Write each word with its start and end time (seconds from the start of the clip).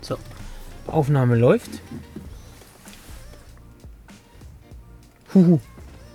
So, 0.00 0.18
Aufnahme 0.86 1.36
läuft. 1.36 1.70
Huhu, 5.34 5.58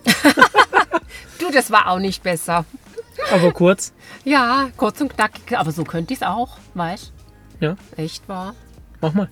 Du, 1.40 1.52
das 1.52 1.72
war 1.72 1.88
auch 1.90 2.00
nicht 2.00 2.24
besser. 2.24 2.64
aber 3.34 3.52
kurz. 3.52 3.92
Ja, 4.24 4.70
kurz 4.78 5.02
und 5.02 5.14
knackig, 5.14 5.58
aber 5.58 5.72
so 5.72 5.84
könnte 5.84 6.14
ich 6.14 6.22
es 6.22 6.28
auch, 6.28 6.58
weißt 6.74 7.12
Ja, 7.60 7.76
Echt 7.98 8.28
wahr. 8.30 8.56
mach 9.02 9.14
mal. 9.14 9.30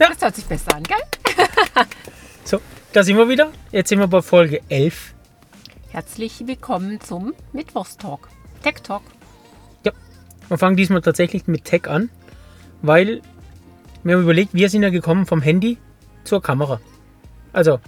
Ja. 0.00 0.08
Das 0.08 0.22
hört 0.22 0.34
sich 0.34 0.46
besser 0.46 0.74
an, 0.74 0.82
gell? 0.82 0.96
So, 2.44 2.58
da 2.94 3.04
sind 3.04 3.18
wir 3.18 3.28
wieder. 3.28 3.52
Jetzt 3.70 3.90
sind 3.90 3.98
wir 3.98 4.08
bei 4.08 4.22
Folge 4.22 4.62
11. 4.70 5.12
Herzlich 5.90 6.46
willkommen 6.46 7.02
zum 7.02 7.34
Mittwochstalk. 7.52 8.28
Tech 8.62 8.76
Talk. 8.82 9.02
Ja, 9.84 9.92
wir 10.48 10.56
fangen 10.56 10.76
diesmal 10.76 11.02
tatsächlich 11.02 11.46
mit 11.46 11.66
Tech 11.66 11.86
an, 11.86 12.08
weil 12.80 13.20
wir 14.02 14.14
haben 14.14 14.22
überlegt, 14.22 14.54
wir 14.54 14.70
sind 14.70 14.82
ja 14.82 14.88
gekommen 14.88 15.26
vom 15.26 15.42
Handy 15.42 15.76
zur 16.24 16.40
Kamera. 16.40 16.80
Also, 17.52 17.78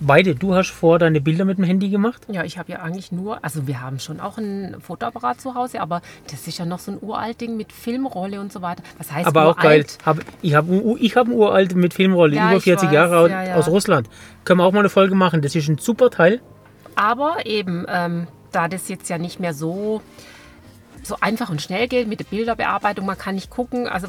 beide. 0.00 0.34
Du 0.34 0.54
hast 0.54 0.70
vor 0.70 0.98
deine 0.98 1.20
Bilder 1.20 1.44
mit 1.44 1.58
dem 1.58 1.64
Handy 1.64 1.88
gemacht. 1.88 2.22
Ja, 2.28 2.44
ich 2.44 2.58
habe 2.58 2.72
ja 2.72 2.80
eigentlich 2.80 3.12
nur, 3.12 3.42
also 3.44 3.66
wir 3.66 3.80
haben 3.80 3.98
schon 3.98 4.20
auch 4.20 4.38
ein 4.38 4.76
Fotoapparat 4.80 5.40
zu 5.40 5.54
Hause, 5.54 5.80
aber 5.80 6.02
das 6.30 6.46
ist 6.46 6.58
ja 6.58 6.64
noch 6.64 6.78
so 6.78 6.92
ein 6.92 6.98
uralt 7.00 7.40
Ding 7.40 7.56
mit 7.56 7.72
Filmrolle 7.72 8.40
und 8.40 8.52
so 8.52 8.62
weiter. 8.62 8.82
Was 8.98 9.12
heißt 9.12 9.26
Aber 9.26 9.46
auch 9.46 9.56
geil. 9.56 9.80
uralt? 9.80 9.98
Hab, 10.04 10.18
ich 10.42 10.54
habe 10.54 10.96
ich 10.98 11.16
hab 11.16 11.26
einen 11.26 11.36
uralt 11.36 11.74
mit 11.74 11.94
Filmrolle, 11.94 12.36
Ja, 12.36 12.48
über 12.48 12.58
ich 12.58 12.64
40 12.64 12.88
weiß, 12.88 12.94
Jahre 12.94 13.18
aus, 13.18 13.30
ja, 13.30 13.42
ja. 13.44 13.54
aus 13.56 13.68
Russland. 13.68 14.08
Können 14.44 14.60
wir 14.60 14.64
auch 14.64 14.72
mal 14.72 14.80
eine 14.80 14.88
Folge 14.88 15.14
machen. 15.14 15.42
Das 15.42 15.54
ist 15.54 15.68
ein 15.68 15.78
super 15.78 16.10
Teil. 16.10 16.40
Aber 16.94 17.44
eben, 17.44 17.84
ähm, 17.88 18.26
da 18.52 18.68
das 18.68 18.88
jetzt 18.88 19.08
ja 19.08 19.18
nicht 19.18 19.38
mehr 19.40 19.52
so, 19.54 20.00
so 21.02 21.16
einfach 21.20 21.50
und 21.50 21.60
schnell 21.60 21.88
geht 21.88 22.08
mit 22.08 22.20
der 22.20 22.24
Bilderbearbeitung, 22.24 23.04
man 23.06 23.18
kann 23.18 23.34
nicht 23.34 23.50
gucken, 23.50 23.86
also, 23.86 24.08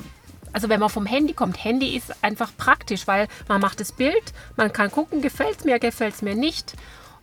also 0.54 0.70
wenn 0.70 0.80
man 0.80 0.90
vom 0.90 1.06
Handy 1.06 1.34
kommt, 1.34 1.64
Handy 1.64 1.96
ist 1.96 2.14
einfach 2.24 2.52
praktisch, 2.58 3.08
weil 3.08 3.28
man 3.48 3.62
macht 3.62 3.80
das 3.80 3.92
Bild, 3.92 4.34
man 4.56 4.72
kann 4.74 4.92
gucken, 4.92 5.22
gefällt 5.22 5.60
es 5.60 5.66
mir, 5.66 5.80
gefällt 5.80 6.16
es 6.16 6.22
mir 6.22 6.36
nicht. 6.36 6.74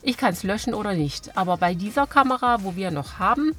Ich 0.03 0.17
kann 0.19 0.33
es 0.33 0.43
löschen 0.43 0.75
oder 0.75 0.93
nicht. 0.95 1.37
Aber 1.37 1.57
bei 1.57 1.75
dieser 1.75 2.07
Kamera, 2.07 2.59
wo 2.63 2.77
wir 2.77 2.91
noch 2.91 3.19
haben, 3.19 3.55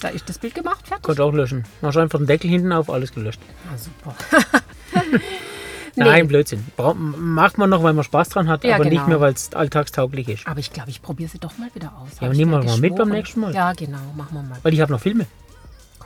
da 0.00 0.08
ist 0.08 0.28
das 0.28 0.38
Bild 0.38 0.54
gemacht, 0.54 0.86
fertig. 0.86 1.04
Konnte 1.04 1.24
auch 1.24 1.32
löschen. 1.32 1.64
Machst 1.80 1.96
einfach 1.98 2.18
den 2.18 2.26
Deckel 2.26 2.50
hinten 2.50 2.72
auf, 2.72 2.90
alles 2.90 3.12
gelöscht. 3.12 3.40
Ah, 3.72 3.78
super. 3.78 4.14
Nein, 5.96 6.28
Blödsinn. 6.28 6.64
Bra 6.76 6.94
macht 6.94 7.58
man 7.58 7.70
noch, 7.70 7.82
weil 7.82 7.92
man 7.92 8.04
Spaß 8.04 8.28
dran 8.30 8.48
hat, 8.48 8.64
Ja, 8.64 8.76
aber 8.76 8.84
nicht 8.84 8.92
genau. 8.92 9.08
mehr, 9.08 9.20
weil 9.20 9.32
es 9.32 9.52
alltagstauglich 9.54 10.28
ist. 10.28 10.46
Aber 10.46 10.60
ich 10.60 10.72
glaube, 10.72 10.90
ich 10.90 11.02
probiere 11.02 11.28
sie 11.28 11.38
doch 11.38 11.56
mal 11.58 11.68
wieder 11.74 11.92
aus. 11.98 12.20
Ja, 12.20 12.28
aber 12.28 12.36
nehmen 12.36 12.52
wir 12.52 12.62
mal 12.62 12.78
mit 12.78 12.96
beim 12.96 13.08
nächsten 13.08 13.40
Mal. 13.40 13.54
Ja, 13.54 13.72
genau, 13.72 13.98
machen 14.16 14.34
wir 14.34 14.42
mal. 14.42 14.58
Weil 14.62 14.72
ich 14.74 14.80
habe 14.80 14.92
noch 14.92 15.00
Filme. 15.00 15.26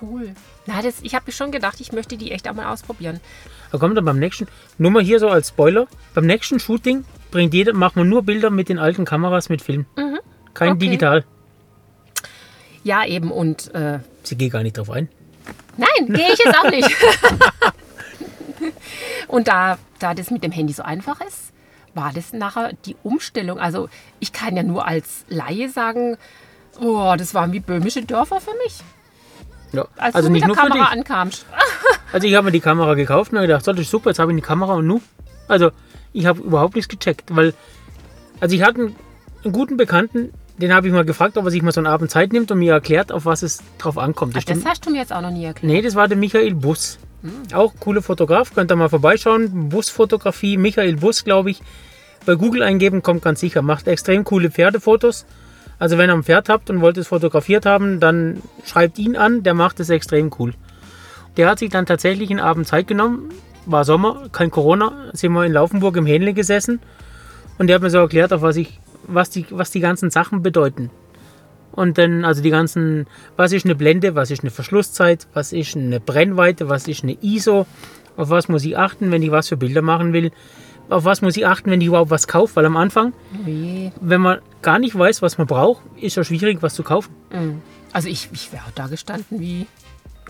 Cool. 0.01 0.35
Na, 0.67 0.83
das, 0.83 0.97
ich 1.03 1.15
habe 1.15 1.25
mir 1.27 1.33
schon 1.33 1.53
gedacht, 1.53 1.81
ich 1.81 1.93
möchte 1.93 2.17
die 2.17 2.33
echt 2.33 2.49
auch 2.49 2.55
mal 2.55 2.73
ausprobieren. 2.73 3.21
Da 3.71 3.79
kommt 3.79 3.97
dann 3.97 4.05
beim 4.05 4.19
nächsten, 4.19 4.47
nur 4.79 4.91
mal 4.91 5.03
hier 5.03 5.19
so 5.21 5.29
als 5.29 5.49
Spoiler, 5.49 5.87
beim 6.15 6.27
nächsten 6.27 6.59
Shooting 6.61 7.05
bringt 7.31 7.55
jeder, 7.55 7.73
macht 7.73 7.97
man 7.97 8.09
nur 8.09 8.23
Bilder 8.23 8.51
mit 8.51 8.69
den 8.69 8.79
alten 8.79 9.05
Kameras 9.05 9.49
mit 9.49 9.63
Film. 9.63 9.87
Kein 10.53 10.73
Okay. 10.73 10.79
digital. 10.79 11.25
Ja, 12.85 13.05
eben. 13.05 13.31
Und 13.33 13.75
äh, 13.75 13.99
Sie 14.23 14.37
geht 14.37 14.53
gar 14.53 14.63
nicht 14.63 14.77
drauf 14.79 14.91
ein. 14.91 15.09
nein, 15.77 16.07
gehe 16.07 16.33
ich 16.33 16.39
jetzt 16.39 16.57
auch 16.59 16.71
nicht. 16.71 16.89
und 19.29 19.49
da, 19.49 19.79
da 19.99 20.15
das 20.15 20.31
mit 20.31 20.45
dem 20.45 20.53
Handy 20.53 20.73
so 20.73 20.83
einfach 20.83 21.21
ist, 21.21 21.53
war 21.95 22.13
das 22.13 22.33
nachher 22.33 22.73
die 22.85 22.97
Umstellung. 23.03 23.59
Also 23.59 23.89
ich 24.21 24.33
kann 24.33 24.57
ja 24.57 24.63
nur 24.63 24.87
als 24.87 25.25
Laie 25.29 25.69
sagen, 25.69 26.17
oh, 26.81 27.15
das 27.17 27.35
waren 27.35 27.53
wie 27.53 27.61
böhmische 27.61 28.05
Dörfer 28.05 28.41
für 28.41 28.55
mich. 28.65 28.79
Ja. 29.75 29.87
Als 29.97 30.15
Also 30.15 30.29
du 30.29 30.33
mit 30.33 30.43
nicht 30.43 30.43
der 30.43 30.49
nur 30.49 30.57
Kamera 30.57 30.91
ankamst. 30.93 31.47
Also 32.13 32.29
ich 32.29 32.35
habe 32.37 32.45
mir 32.45 32.53
die 32.53 32.61
Kamera 32.61 32.95
gekauft 32.95 33.33
und 33.33 33.39
habe 33.39 33.49
gedacht, 33.49 33.67
das 33.67 33.77
ist 33.77 33.91
super, 33.91 34.11
jetzt 34.11 34.21
habe 34.21 34.31
ich 34.31 34.35
eine 34.35 34.43
Kamera 34.43 34.75
und 34.75 34.87
nu. 34.87 35.01
Also 35.49 35.71
ich 36.13 36.27
habe 36.27 36.41
überhaupt 36.41 36.77
nichts 36.77 36.89
gecheckt, 36.89 37.35
weil, 37.35 37.55
also 38.39 38.55
ich 38.55 38.63
hatte 38.63 38.79
einen, 38.83 38.97
einen 39.43 39.53
guten 39.53 39.77
Bekannten, 39.77 40.33
den 40.59 40.73
habe 40.73 40.87
ich 40.87 40.93
mal 40.93 41.05
gefragt, 41.05 41.37
ob 41.37 41.45
er 41.47 41.51
sich 41.51 41.63
mal 41.63 41.73
so 41.73 41.81
einen 41.81 41.89
Abend 41.89 42.13
Zeit 42.13 42.33
nimmt 42.33 42.53
und 42.53 42.61
mir 42.61 42.73
erklärt, 42.73 43.11
auf 43.11 43.25
was 43.27 43.43
es 43.43 43.63
drauf 43.79 43.99
ankommt. 43.99 44.35
Ach, 44.39 44.45
Das 44.45 44.59
das 44.61 44.65
hast 44.65 44.87
du 44.87 44.91
mir 44.91 44.99
jetzt 44.99 45.13
auch 45.13 45.23
noch 45.23 45.33
nie 45.33 45.45
erklärt. 45.45 45.65
Nee, 45.73 45.83
das 45.83 45.97
war 45.97 46.07
der 46.07 46.17
Michael 46.17 46.55
Bus. 46.55 46.99
Auch 47.53 47.75
cooler 47.81 48.03
Fotograf, 48.03 48.55
könnt 48.55 48.71
ihr 48.71 48.77
mal 48.77 48.89
vorbeischauen. 48.91 49.69
Busfotografie, 49.71 50.57
Michael 50.57 50.97
Bus, 50.97 51.25
glaube 51.25 51.51
ich. 51.51 51.63
Bei 52.27 52.37
Google 52.37 52.63
eingeben, 52.63 53.03
kommt 53.03 53.23
ganz 53.23 53.41
sicher. 53.41 53.61
Macht 53.63 53.89
extrem 53.89 54.23
coole 54.23 54.51
Pferdefotos. 54.53 55.27
Also 55.79 55.99
wenn 55.99 56.11
ihr 56.11 56.15
ein 56.15 56.23
Pferd 56.23 56.49
habt 56.49 56.71
und 56.71 56.81
wollt 56.81 56.97
es 56.97 57.09
fotografiert 57.09 57.67
haben, 57.67 58.01
dann 58.01 58.43
schreibt 58.65 58.99
ihn 58.99 59.17
an, 59.17 59.43
der 59.43 59.55
macht 59.55 59.81
es 59.81 59.91
extrem 59.91 60.31
cool. 60.39 60.55
Der 61.37 61.49
hat 61.49 61.59
sich 61.59 61.71
dann 61.71 61.87
tatsächlich 61.87 62.31
einen 62.31 62.41
Abend 62.41 62.67
Zeit 62.67 62.87
genommen. 62.87 63.31
War 63.67 63.85
Sommer, 63.85 64.29
kein 64.31 64.51
Corona, 64.51 64.93
sind 65.13 65.33
wir 65.33 65.45
in 65.45 65.53
Laufenburg 65.53 65.97
im 65.97 66.07
Hähnle 66.07 66.33
gesessen. 66.33 66.81
Und 67.59 67.67
der 67.67 67.77
hat 67.77 67.83
mir 67.83 67.91
so 67.91 67.99
erklärt, 67.99 68.33
auf 68.33 68.43
was 68.43 68.57
ich, 68.57 68.79
was 69.07 69.31
die, 69.31 69.47
was 69.51 69.71
die 69.71 69.81
ganzen 69.81 70.11
Sachen 70.11 70.43
bedeuten. 70.43 70.91
Und 71.73 71.99
dann, 71.99 72.25
also 72.25 72.41
die 72.41 72.51
ganzen, 72.51 73.07
was 73.37 73.53
ist 73.53 73.65
eine 73.65 73.75
Blende, 73.75 74.15
was 74.15 74.31
ist 74.31 74.43
eine 74.43 74.51
Verschlusszeit, 74.51 75.27
was 75.35 75.53
ist 75.53 75.77
eine 75.77 75.99
Brennweite, 75.99 76.69
was 76.69 76.87
ist 76.87 77.03
eine 77.03 77.17
ISO, 77.21 77.67
auf 78.17 78.31
was 78.31 78.49
muss 78.49 78.65
ich 78.65 78.79
achten, 78.79 79.11
wenn 79.11 79.23
ich 79.23 79.33
was 79.33 79.49
für 79.49 79.57
Bilder 79.57 79.83
machen 79.83 80.13
will, 80.13 80.31
auf 80.91 81.05
was 81.05 81.23
muss 81.23 81.37
ich 81.37 81.47
achten, 81.47 81.71
wenn 81.71 81.81
ich 81.81 81.87
überhaupt 81.89 82.11
was 82.11 82.27
kaufe, 82.29 82.57
weil 82.57 82.67
am 82.67 82.77
Anfang, 82.77 83.13
Nee. 83.45 83.93
wenn 84.01 84.21
man 84.21 84.41
gar 84.63 84.79
nicht 84.79 84.97
weiß, 84.99 85.23
was 85.23 85.39
man 85.39 85.47
braucht, 85.47 85.83
ist 86.01 86.17
ja 86.17 86.25
schwierig, 86.25 86.59
was 86.63 86.75
zu 86.75 86.83
kaufen. 86.83 87.15
Mm. 87.31 87.61
Also 87.93 88.09
ich, 88.09 88.29
ich 88.33 88.53
wäre 88.53 88.65
da 88.75 88.87
gestanden 88.89 89.41
wie, 89.41 89.67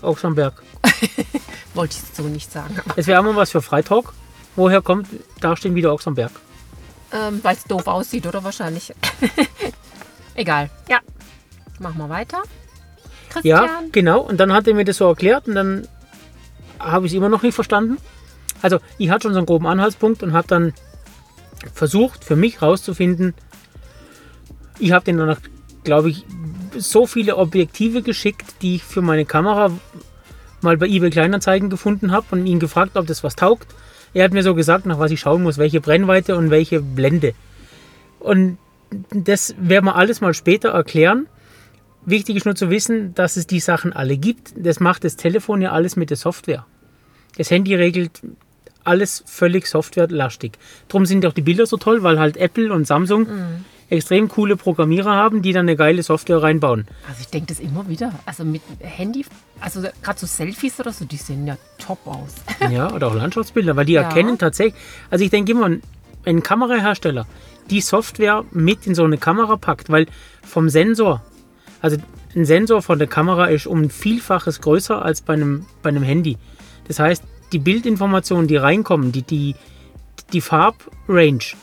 Auch 0.01 0.17
schon 0.17 0.35
Berg. 0.35 0.61
wollte 1.73 1.95
ich 1.97 2.15
so 2.15 2.23
nicht 2.23 2.51
sagen. 2.51 2.75
Es 2.95 3.07
wäre 3.07 3.19
auch 3.19 3.23
mal 3.23 3.35
was 3.35 3.51
für 3.51 3.61
Freitalk. 3.61 4.13
Woher 4.55 4.81
kommt, 4.81 5.07
da 5.41 5.55
stehen 5.57 5.75
wieder 5.75 5.91
auch 5.91 6.05
am 6.05 6.15
Berg. 6.15 6.31
Ähm, 7.11 7.39
Weil 7.43 7.55
es 7.55 7.63
doof 7.65 7.87
aussieht, 7.87 8.25
oder 8.25 8.43
wahrscheinlich. 8.43 8.93
Egal. 10.35 10.69
Ja. 10.89 10.99
Machen 11.79 11.97
wir 11.97 12.09
weiter. 12.09 12.41
Ja, 13.43 13.59
Christian. 13.59 13.91
genau. 13.91 14.21
Und 14.21 14.37
dann 14.39 14.53
hat 14.53 14.67
er 14.67 14.73
mir 14.73 14.85
das 14.85 14.97
so 14.97 15.07
erklärt 15.07 15.47
und 15.47 15.55
dann 15.55 15.87
habe 16.79 17.05
ich 17.05 17.11
es 17.11 17.17
immer 17.17 17.29
noch 17.29 17.41
nicht 17.41 17.55
verstanden. 17.55 17.97
Also 18.65 18.79
ich 18.97 19.11
hatte 19.11 19.27
schon 19.27 19.33
so 19.33 19.37
einen 19.37 19.45
groben 19.45 19.67
Anhaltspunkt 19.67 20.23
und 20.23 20.33
habe 20.33 20.47
dann 20.47 20.73
versucht, 21.75 22.23
für 22.23 22.35
mich 22.35 22.63
rauszufinden, 22.63 23.35
ich 24.79 24.91
habe 24.91 25.05
den 25.05 25.19
danach, 25.19 25.39
glaube 25.83 26.09
ich, 26.09 26.25
so 26.75 27.05
viele 27.05 27.37
Objektive 27.37 28.01
geschickt, 28.01 28.55
die 28.63 28.77
ich 28.77 28.83
für 28.83 29.03
meine 29.03 29.23
Kamera 29.23 29.69
mal 30.61 30.77
bei 30.77 30.87
eBay 30.87 31.11
Kleinanzeigen 31.11 31.69
gefunden 31.69 32.11
habe 32.11 32.25
und 32.31 32.47
ihn 32.47 32.59
gefragt, 32.59 32.97
ob 32.97 33.05
das 33.05 33.23
was 33.23 33.35
taugt. 33.35 33.67
Er 34.15 34.23
hat 34.23 34.33
mir 34.33 34.41
so 34.41 34.55
gesagt, 34.55 34.87
nach 34.87 34.97
was 34.97 35.11
ich 35.11 35.19
schauen 35.19 35.43
muss, 35.43 35.59
welche 35.59 35.79
Brennweite 35.79 36.35
und 36.35 36.49
welche 36.49 36.81
Blende. 36.81 37.35
Und 38.19 38.57
das 39.11 39.53
werden 39.59 39.85
wir 39.85 39.95
alles 39.95 40.21
mal 40.21 40.33
später 40.33 40.69
erklären. 40.69 41.27
Wichtig 42.03 42.37
ist 42.37 42.45
nur 42.45 42.55
zu 42.55 42.71
wissen, 42.71 43.13
dass 43.13 43.37
es 43.37 43.45
die 43.45 43.59
Sachen 43.59 43.93
alle 43.93 44.17
gibt. 44.17 44.53
Das 44.57 44.79
macht 44.79 45.03
das 45.03 45.17
Telefon 45.17 45.61
ja 45.61 45.71
alles 45.71 45.95
mit 45.95 46.09
der 46.09 46.17
Software. 46.17 46.65
Das 47.37 47.51
Handy 47.51 47.75
regelt 47.75 48.21
alles 48.85 49.23
völlig 49.25 49.67
softwarelastig. 49.67 50.53
Drum 50.87 51.05
sind 51.05 51.25
auch 51.25 51.33
die 51.33 51.41
Bilder 51.41 51.65
so 51.65 51.77
toll, 51.77 52.03
weil 52.03 52.19
halt 52.19 52.37
Apple 52.37 52.71
und 52.73 52.85
Samsung 52.87 53.27
extrem 53.89 54.27
coole 54.29 54.55
Programmierer 54.55 55.13
haben, 55.13 55.41
die 55.41 55.53
dann 55.53 55.65
eine 55.65 55.75
geile 55.75 56.01
Software 56.01 56.41
reinbauen. 56.41 56.87
Also 57.07 57.21
ich 57.21 57.27
denke 57.27 57.47
das 57.47 57.59
immer 57.59 57.87
wieder. 57.87 58.11
Also 58.25 58.43
mit 58.43 58.61
Handy, 58.79 59.25
also 59.59 59.81
gerade 60.01 60.19
so 60.19 60.25
Selfies 60.25 60.79
oder 60.79 60.91
so, 60.91 61.05
die 61.05 61.17
sehen 61.17 61.45
ja 61.45 61.57
top 61.77 61.99
aus. 62.05 62.33
Ja, 62.71 62.91
oder 62.91 63.07
auch 63.07 63.15
Landschaftsbilder, 63.15 63.75
weil 63.75 63.85
die 63.85 63.93
Ja. 63.93 64.01
erkennen 64.03 64.37
tatsächlich. 64.39 64.73
Also 65.11 65.23
ich 65.23 65.29
denke 65.29 65.51
immer, 65.51 65.69
wenn 65.69 66.37
ein 66.37 66.41
Kamerahersteller 66.43 67.27
die 67.69 67.81
Software 67.81 68.43
mit 68.51 68.87
in 68.87 68.95
so 68.95 69.03
eine 69.03 69.17
Kamera 69.17 69.55
packt, 69.55 69.89
weil 69.91 70.07
vom 70.43 70.69
Sensor, 70.69 71.21
also 71.81 71.97
ein 72.35 72.45
Sensor 72.45 72.81
von 72.81 72.97
der 72.97 73.07
Kamera 73.07 73.45
ist 73.45 73.67
um 73.67 73.83
ein 73.83 73.89
Vielfaches 73.91 74.61
größer 74.61 75.03
als 75.05 75.21
bei 75.21 75.33
einem, 75.33 75.65
bei 75.83 75.89
einem 75.89 76.03
Handy. 76.03 76.37
Das 76.87 76.99
heißt, 76.99 77.23
die 77.51 77.59
Bildinformationen, 77.59 78.47
die 78.47 78.57
reinkommen, 78.57 79.11
die, 79.11 79.21
die, 79.21 79.55
die 80.33 80.41
Farbrange, 80.41 81.55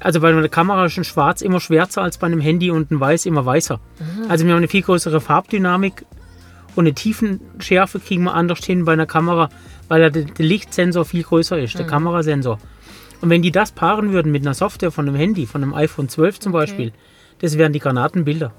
also 0.00 0.20
bei 0.20 0.28
einer 0.28 0.48
Kamera 0.48 0.86
ist 0.86 0.98
ein 0.98 1.04
Schwarz 1.04 1.40
immer 1.40 1.60
schwärzer 1.60 2.02
als 2.02 2.18
bei 2.18 2.26
einem 2.26 2.40
Handy 2.40 2.70
und 2.70 2.90
ein 2.90 3.00
Weiß 3.00 3.26
immer 3.26 3.44
weißer. 3.46 3.80
Also 4.28 4.44
wir 4.44 4.52
haben 4.52 4.58
eine 4.58 4.68
viel 4.68 4.82
größere 4.82 5.20
Farbdynamik 5.20 6.04
und 6.74 6.84
eine 6.84 6.94
Tiefenschärfe 6.94 8.00
kriegen 8.00 8.24
wir 8.24 8.34
anders 8.34 8.64
hin 8.64 8.84
bei 8.84 8.92
einer 8.92 9.06
Kamera, 9.06 9.48
weil 9.88 10.10
der, 10.10 10.24
der 10.24 10.46
Lichtsensor 10.46 11.04
viel 11.04 11.22
größer 11.22 11.58
ist, 11.58 11.78
der 11.78 11.86
Kamerasensor. 11.86 12.58
Und 13.20 13.30
wenn 13.30 13.42
die 13.42 13.50
das 13.50 13.72
paaren 13.72 14.12
würden 14.12 14.30
mit 14.30 14.42
einer 14.42 14.54
Software 14.54 14.90
von 14.90 15.08
einem 15.08 15.16
Handy, 15.16 15.46
von 15.46 15.62
einem 15.62 15.74
iPhone 15.74 16.08
12 16.08 16.40
zum 16.40 16.52
Beispiel, 16.52 16.92
das 17.40 17.56
wären 17.56 17.72
die 17.72 17.78
Granatenbilder. 17.78 18.52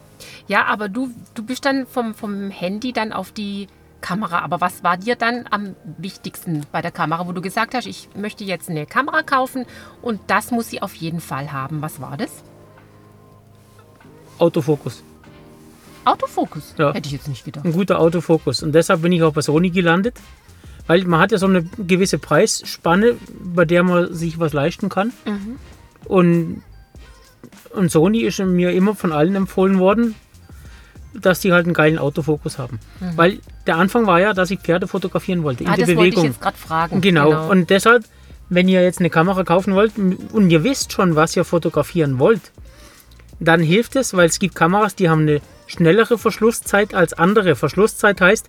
Ja, 0.47 0.65
aber 0.65 0.89
du, 0.89 1.11
du 1.35 1.43
bist 1.43 1.65
dann 1.65 1.85
vom, 1.85 2.15
vom 2.15 2.49
Handy 2.49 2.91
dann 2.91 3.13
auf 3.13 3.31
die 3.31 3.67
Kamera. 4.01 4.39
Aber 4.39 4.61
was 4.61 4.83
war 4.83 4.97
dir 4.97 5.15
dann 5.15 5.45
am 5.49 5.75
wichtigsten 5.97 6.65
bei 6.71 6.81
der 6.81 6.91
Kamera, 6.91 7.27
wo 7.27 7.31
du 7.31 7.41
gesagt 7.41 7.73
hast, 7.73 7.87
ich 7.87 8.09
möchte 8.15 8.43
jetzt 8.43 8.69
eine 8.69 8.85
Kamera 8.85 9.23
kaufen 9.23 9.65
und 10.01 10.19
das 10.27 10.51
muss 10.51 10.69
sie 10.69 10.81
auf 10.81 10.95
jeden 10.95 11.19
Fall 11.19 11.51
haben? 11.51 11.81
Was 11.81 12.01
war 12.01 12.17
das? 12.17 12.43
Autofokus. 14.39 15.03
Autofokus? 16.05 16.73
Ja. 16.77 16.93
Hätte 16.93 17.07
ich 17.07 17.13
jetzt 17.13 17.27
nicht 17.27 17.43
gedacht. 17.43 17.65
Ein 17.65 17.73
guter 17.73 17.99
Autofokus. 17.99 18.63
Und 18.63 18.73
deshalb 18.73 19.01
bin 19.01 19.11
ich 19.11 19.23
auch 19.23 19.33
bei 19.33 19.41
Sony 19.41 19.69
gelandet. 19.69 20.15
Weil 20.87 21.03
man 21.03 21.19
hat 21.19 21.33
ja 21.33 21.37
so 21.37 21.47
eine 21.47 21.63
gewisse 21.63 22.17
Preisspanne, 22.17 23.15
bei 23.43 23.65
der 23.65 23.83
man 23.83 24.13
sich 24.13 24.39
was 24.39 24.53
leisten 24.53 24.87
kann. 24.87 25.11
Und, 26.05 26.63
und 27.71 27.91
Sony 27.91 28.21
ist 28.21 28.39
mir 28.39 28.71
immer 28.71 28.95
von 28.95 29.11
allen 29.11 29.35
empfohlen 29.35 29.79
worden, 29.79 30.15
dass 31.21 31.39
die 31.39 31.51
halt 31.51 31.65
einen 31.65 31.73
geilen 31.73 31.97
Autofokus 31.99 32.57
haben. 32.59 32.79
Weil 33.15 33.39
der 33.65 33.77
Anfang 33.77 34.05
war 34.07 34.19
ja, 34.19 34.33
dass 34.33 34.51
ich 34.51 34.59
Pferde 34.59 34.87
fotografieren 34.87 35.43
wollte 35.43 35.63
in 35.63 35.69
Ah, 35.69 35.75
der 35.75 35.85
das 35.87 35.95
wollte 35.95 36.09
ich 36.09 36.15
Bewegung. 36.15 36.31
jetzt 36.31 36.41
gerade 36.41 36.57
fragen. 36.57 37.01
Genau. 37.01 37.49
Und 37.49 37.69
deshalb, 37.69 38.03
wenn 38.49 38.67
ihr 38.67 38.83
jetzt 38.83 38.99
eine 38.99 39.09
Kamera 39.09 39.43
kaufen 39.43 39.73
wollt 39.75 39.93
und 39.97 40.49
ihr 40.49 40.63
wisst 40.63 40.93
schon, 40.93 41.15
was 41.15 41.35
ihr 41.35 41.43
fotografieren 41.43 42.19
wollt, 42.19 42.51
dann 43.39 43.61
hilft 43.61 43.95
es, 43.95 44.15
weil 44.15 44.27
es 44.27 44.39
gibt 44.39 44.55
Kameras, 44.55 44.95
die 44.95 45.09
haben 45.09 45.21
eine 45.21 45.41
schnellere 45.67 46.17
Verschlusszeit 46.17 46.93
als 46.93 47.13
andere. 47.13 47.55
Verschlusszeit 47.55 48.21
heißt, 48.21 48.47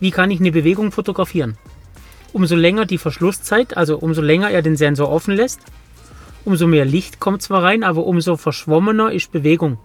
wie 0.00 0.10
kann 0.10 0.30
ich 0.30 0.40
eine 0.40 0.52
Bewegung 0.52 0.92
fotografieren? 0.92 1.56
Umso 2.32 2.54
länger 2.54 2.84
die 2.84 2.98
Verschlusszeit, 2.98 3.76
also 3.76 3.96
umso 3.98 4.20
länger 4.20 4.50
er 4.50 4.60
den 4.60 4.76
Sensor 4.76 5.10
offen 5.10 5.34
lässt, 5.34 5.60
umso 6.44 6.66
mehr 6.66 6.84
Licht 6.84 7.18
kommt 7.18 7.40
zwar 7.40 7.62
rein, 7.62 7.82
aber 7.82 8.04
umso 8.04 8.36
verschwommener 8.36 9.10
ist 9.12 9.32
Bewegung. 9.32 9.78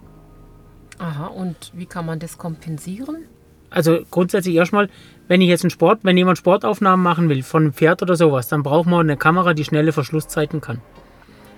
Aha, 1.02 1.28
und 1.28 1.56
wie 1.74 1.86
kann 1.88 2.06
man 2.06 2.20
das 2.20 2.38
kompensieren? 2.38 3.26
Also 3.70 4.00
grundsätzlich 4.12 4.56
erstmal, 4.56 4.90
wenn 5.28 5.42
ich 5.42 5.48
jetzt 5.48 5.64
einen 5.64 5.72
Sport, 5.72 6.00
wenn 6.04 6.18
jemand 6.18 6.38
Sportaufnahmen 6.38 7.02
machen 7.04 7.28
will 7.30 7.42
von 7.42 7.64
einem 7.64 7.74
Pferd 7.74 8.02
oder 8.02 8.16
sowas, 8.16 8.48
dann 8.50 8.64
braucht 8.64 8.88
man 8.88 9.00
eine 9.02 9.18
Kamera, 9.18 9.54
die 9.54 9.64
schnelle 9.64 9.94
Verschlusszeiten 9.94 10.62
kann. 10.62 10.80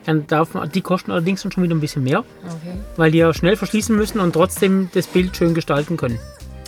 Dann 0.06 0.28
darf 0.28 0.54
man, 0.54 0.70
die 0.72 0.82
kosten 0.82 1.12
allerdings 1.12 1.42
dann 1.42 1.52
schon 1.52 1.64
wieder 1.64 1.74
ein 1.76 1.80
bisschen 1.82 2.04
mehr, 2.04 2.20
Okay. 2.20 2.78
weil 2.98 3.12
die 3.12 3.18
ja 3.18 3.34
schnell 3.34 3.56
verschließen 3.56 3.96
müssen 3.96 4.20
und 4.20 4.34
trotzdem 4.34 4.90
das 4.94 5.08
Bild 5.08 5.36
schön 5.36 5.54
gestalten 5.54 5.98
können. 5.98 6.20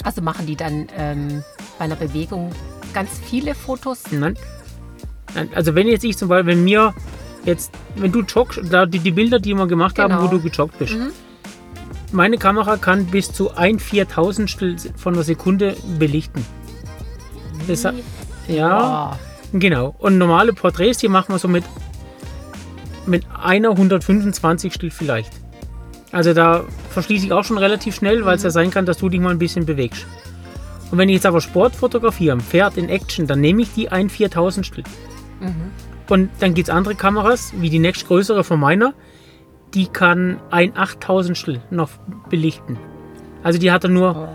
Also 0.04 0.22
machen 0.22 0.46
die 0.46 0.56
dann 0.56 0.88
ähm, 0.98 1.44
bei 1.78 1.86
einer 1.86 1.96
Bewegung 1.96 2.52
ganz 2.94 3.20
viele 3.24 3.56
Fotos? 3.56 4.04
Nein. 4.12 4.36
Also 5.54 5.76
wenn 5.76 5.88
jetzt 5.88 6.04
ich 6.06 6.18
zum 6.18 6.30
Beispiel, 6.30 6.54
wenn 6.56 6.64
mir 6.64 6.94
jetzt, 7.46 7.72
wenn 7.96 8.12
du 8.12 8.22
joggst, 8.22 8.62
da 8.72 8.86
die, 8.86 9.00
die 9.00 9.12
Bilder, 9.12 9.40
die 9.40 9.54
wir 9.54 9.68
gemacht 9.68 10.00
haben, 10.00 10.12
Genau. 10.14 10.24
wo 10.24 10.28
du 10.28 10.42
gejoggt 10.42 10.80
bist. 10.80 10.96
Meine 12.12 12.38
Kamera 12.38 12.78
kann 12.78 13.06
bis 13.08 13.32
zu 13.32 13.56
ein 13.56 13.80
Viertausendstel 13.80 14.78
von 14.96 15.14
einer 15.14 15.24
Sekunde 15.24 15.76
belichten. 16.00 16.46
Das, 17.68 17.84
ja, 18.48 19.14
Oh, 19.14 19.58
genau. 19.58 19.96
Und 20.00 20.18
normale 20.18 20.54
Porträts, 20.54 21.00
die 21.00 21.08
machen 21.08 21.34
wir 21.34 21.40
so 21.40 21.48
mit, 21.48 21.64
mit 23.06 23.26
einer 23.42 23.72
125 23.72 24.94
vielleicht. 24.94 25.32
Also 26.12 26.34
da 26.34 26.64
verschließe 26.92 27.26
ich 27.26 27.34
auch 27.34 27.44
schon 27.44 27.58
relativ 27.58 27.96
schnell, 27.96 28.24
weil 28.26 28.38
es 28.38 28.44
ja 28.44 28.50
sein 28.50 28.72
kann, 28.72 28.86
dass 28.86 28.98
du 28.98 29.10
dich 29.10 29.20
mal 29.20 29.32
ein 29.32 29.40
bisschen 29.40 29.66
bewegst. 29.66 30.06
Und 30.92 30.98
wenn 30.98 31.10
ich 31.10 31.16
jetzt 31.16 31.26
aber 31.26 31.42
Sport 31.42 31.76
fotografiere, 31.76 32.40
Pferd 32.40 32.78
in 32.78 32.88
Action, 32.88 33.28
dann 33.28 33.42
nehme 33.42 33.64
ich 33.64 33.74
die 33.74 33.90
ein 33.90 34.10
Viertausendstel. 34.10 34.84
Und 36.08 36.30
dann 36.40 36.54
gibt 36.54 36.70
es 36.70 36.74
andere 36.74 36.96
Kameras, 36.96 37.52
wie 37.58 37.70
die 37.70 37.80
nächstgrößere 37.80 38.44
von 38.44 38.60
meiner, 38.60 38.94
die 39.76 39.88
kann 39.88 40.40
ein 40.50 40.76
Achttausendstel 40.76 41.62
noch 41.70 41.90
belichten. 42.30 42.78
Also 43.44 43.60
die 43.60 43.72
hat 43.72 43.84
dann 43.84 43.94
nur 43.94 44.16
Oh. 44.16 44.28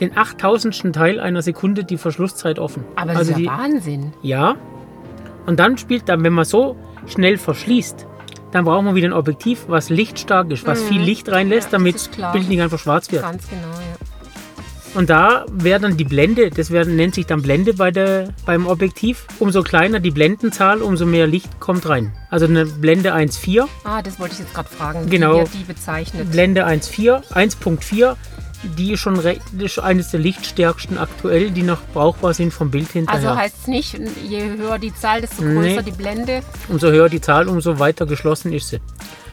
den 0.00 0.16
achttausendsten 0.16 0.92
Teil 0.92 1.20
einer 1.20 1.42
Sekunde 1.42 1.84
die 1.84 1.98
Verschlusszeit 1.98 2.58
offen. 2.58 2.84
Aber 2.96 3.08
das 3.08 3.16
also 3.18 3.30
ist 3.32 3.38
die, 3.38 3.44
ja 3.44 3.58
Wahnsinn. 3.58 4.12
ja. 4.22 4.56
Und 5.44 5.58
dann 5.58 5.76
spielt 5.76 6.08
dann, 6.08 6.22
wenn 6.24 6.32
man 6.32 6.44
so 6.44 6.76
schnell 7.06 7.36
verschließt, 7.36 8.06
dann 8.52 8.64
braucht 8.64 8.84
man 8.84 8.94
wieder 8.94 9.08
ein 9.08 9.12
Objektiv, 9.12 9.64
was 9.66 9.90
lichtstark 9.90 10.50
ist, 10.52 10.66
was 10.66 10.82
viel 10.82 11.00
Licht 11.00 11.28
reinlässt, 11.30 11.72
Ja, 11.72 11.78
damit 11.78 11.96
das. 12.16 12.32
Bild 12.32 12.48
nicht 12.48 12.60
einfach 12.62 12.78
schwarz 12.78 13.10
wird. 13.10 13.22
Ganz 13.22 13.48
genau, 13.48 13.62
ja. 13.62 13.91
Und 14.94 15.08
da 15.08 15.46
wäre 15.50 15.80
dann 15.80 15.96
die 15.96 16.04
Blende, 16.04 16.50
das 16.50 16.70
wär, 16.70 16.84
nennt 16.84 17.14
sich 17.14 17.24
dann 17.24 17.40
Blende 17.40 17.72
bei 17.74 17.90
der, 17.90 18.28
beim 18.44 18.66
Objektiv. 18.66 19.24
Umso 19.38 19.62
kleiner 19.62 20.00
die 20.00 20.10
Blendenzahl, 20.10 20.82
umso 20.82 21.06
mehr 21.06 21.26
Licht 21.26 21.60
kommt 21.60 21.88
rein. 21.88 22.12
Also 22.30 22.44
eine 22.46 22.66
Blende 22.66 23.14
1.4, 23.14 23.66
Ah, 23.84 24.02
das 24.02 24.20
wollte 24.20 24.34
ich 24.34 24.40
jetzt 24.40 24.52
gerade 24.54 24.68
fragen, 24.68 25.08
Genau. 25.08 25.34
wie 25.36 25.38
ihr 25.38 25.48
die 25.60 25.64
bezeichnet. 25.64 26.30
Blende 26.30 26.66
1.4, 26.66 27.22
1.4, 27.32 28.16
die 28.76 28.92
ist 28.92 29.00
schon 29.00 29.18
ist 29.58 29.78
eines 29.78 30.10
der 30.10 30.20
lichtstärksten 30.20 30.98
aktuell, 30.98 31.50
die 31.50 31.62
noch 31.62 31.78
brauchbar 31.94 32.34
sind 32.34 32.52
vom 32.52 32.70
Bild 32.70 32.90
hinterher. 32.92 33.30
Also 33.30 33.40
heißt 33.40 33.56
es 33.62 33.66
nicht, 33.66 33.98
je 34.28 34.42
höher 34.58 34.78
die 34.78 34.94
Zahl, 34.94 35.22
desto 35.22 35.42
Nee. 35.42 35.70
größer 35.70 35.82
die 35.82 35.90
Blende. 35.92 36.42
umso 36.68 36.88
höher 36.90 37.08
die 37.08 37.20
Zahl, 37.20 37.48
umso 37.48 37.78
weiter 37.78 38.04
geschlossen 38.06 38.52
ist 38.52 38.68
sie. 38.68 38.78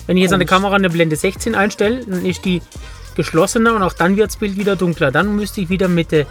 Wenn 0.07 0.15
ich 0.17 0.23
jetzt 0.23 0.33
an 0.33 0.39
der. 0.39 0.47
Kamera 0.47 0.75
eine 0.75 0.89
Blende 0.89 1.15
16 1.15 1.53
einstelle, 1.53 2.03
dann 2.06 2.25
ist 2.25 2.44
die 2.45 2.61
geschlossener 3.19 3.75
und 3.75 3.83
auch 3.83 3.92
dann 3.92 4.16
wird 4.16 4.27
das 4.27 4.38
Bild 4.38 4.56
wieder 4.56 4.77
dunkler. 4.77 5.12
Dann 5.12 5.36
müsste 5.36 5.60
ich 5.60 5.68
wieder 5.68 5.89
mit 5.89 6.13
der 6.13 6.25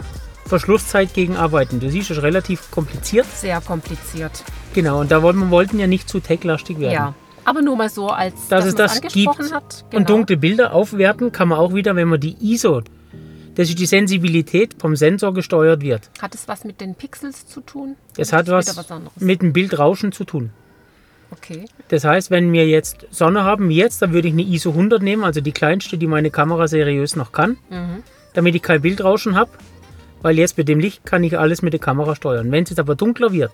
Verschlusszeit 0.47 1.13
gegen 1.13 1.37
arbeiten. 1.37 1.79
Du 1.79 1.87
siehst, 1.91 2.09
das 2.09 2.17
ist 2.17 2.23
relativ 2.23 2.71
kompliziert. 2.71 3.27
Sehr 3.27 3.61
kompliziert. 3.61 4.43
Genau, 4.73 4.99
und 5.01 5.11
da 5.11 5.21
wollten 5.21 5.39
wir 5.39 5.51
wollten 5.51 5.77
ja 5.77 5.85
nicht 5.85 6.09
zu 6.09 6.19
techlastig 6.19 6.79
werden. 6.79 6.93
Ja. 6.93 7.13
Aber 7.45 7.61
nur 7.61 7.77
mal 7.77 7.89
so, 7.89 8.09
als 8.09 8.33
Dass 8.47 8.63
dass 8.63 8.65
es 8.65 8.75
das 8.75 8.95
angesprochen 8.95 9.43
gibt. 9.43 9.53
hat. 9.53 9.85
Genau. 9.91 9.99
Und 9.99 10.09
dunkle 10.09 10.37
Bilder 10.37 10.73
aufwerten 10.73 11.31
kann 11.31 11.47
man 11.49 11.59
auch 11.59 11.75
wieder, 11.75 11.95
wenn 11.95 12.07
man 12.07 12.19
die 12.19 12.35
ISO, 12.41 12.81
das 13.53 13.69
ist 13.69 13.77
die 13.77 13.85
Sensibilität 13.85 14.75
vom 14.79 14.95
Sensor 14.95 15.33
gesteuert 15.33 15.81
wird. 15.81 16.09
Hat 16.19 16.33
es 16.33 16.47
was 16.47 16.63
mit 16.63 16.81
den 16.81 16.95
Pixels 16.95 17.45
zu 17.45 17.61
tun? 17.61 17.97
Oder 18.17 18.31
hat 18.37 18.47
was, 18.47 18.75
was 18.75 18.87
mit 19.17 19.43
dem 19.43 19.53
Bildrauschen 19.53 20.11
zu 20.11 20.23
tun. 20.23 20.49
Okay. 21.31 21.65
Das 21.89 22.03
heißt, 22.03 22.31
wenn 22.31 22.51
wir 22.53 22.67
jetzt 22.67 23.05
Sonne 23.11 23.43
haben, 23.43 23.69
wie 23.69 23.75
jetzt, 23.75 24.01
dann 24.01 24.13
würde 24.13 24.27
ich 24.27 24.33
eine 24.33 24.41
ISO 24.43 24.71
100 24.71 25.01
nehmen, 25.01 25.23
also 25.23 25.41
die 25.41 25.51
kleinste, 25.51 25.97
die 25.97 26.07
meine 26.07 26.31
Kamera 26.31 26.67
seriös 26.67 27.15
noch 27.15 27.31
kann, 27.31 27.57
Mhm. 27.69 28.03
damit 28.33 28.55
ich 28.55 28.61
kein 28.61 28.81
Bildrauschen 28.81 29.35
habe, 29.35 29.51
weil 30.21 30.37
jetzt 30.37 30.57
mit 30.57 30.67
dem 30.67 30.79
Licht 30.79 31.05
kann 31.05 31.23
ich 31.23 31.37
alles 31.37 31.61
mit 31.61 31.73
der 31.73 31.79
Kamera 31.79 32.15
steuern. 32.15 32.51
Wenn 32.51 32.63
es 32.63 32.69
jetzt 32.71 32.79
aber 32.79 32.95
dunkler 32.95 33.31
wird, 33.31 33.51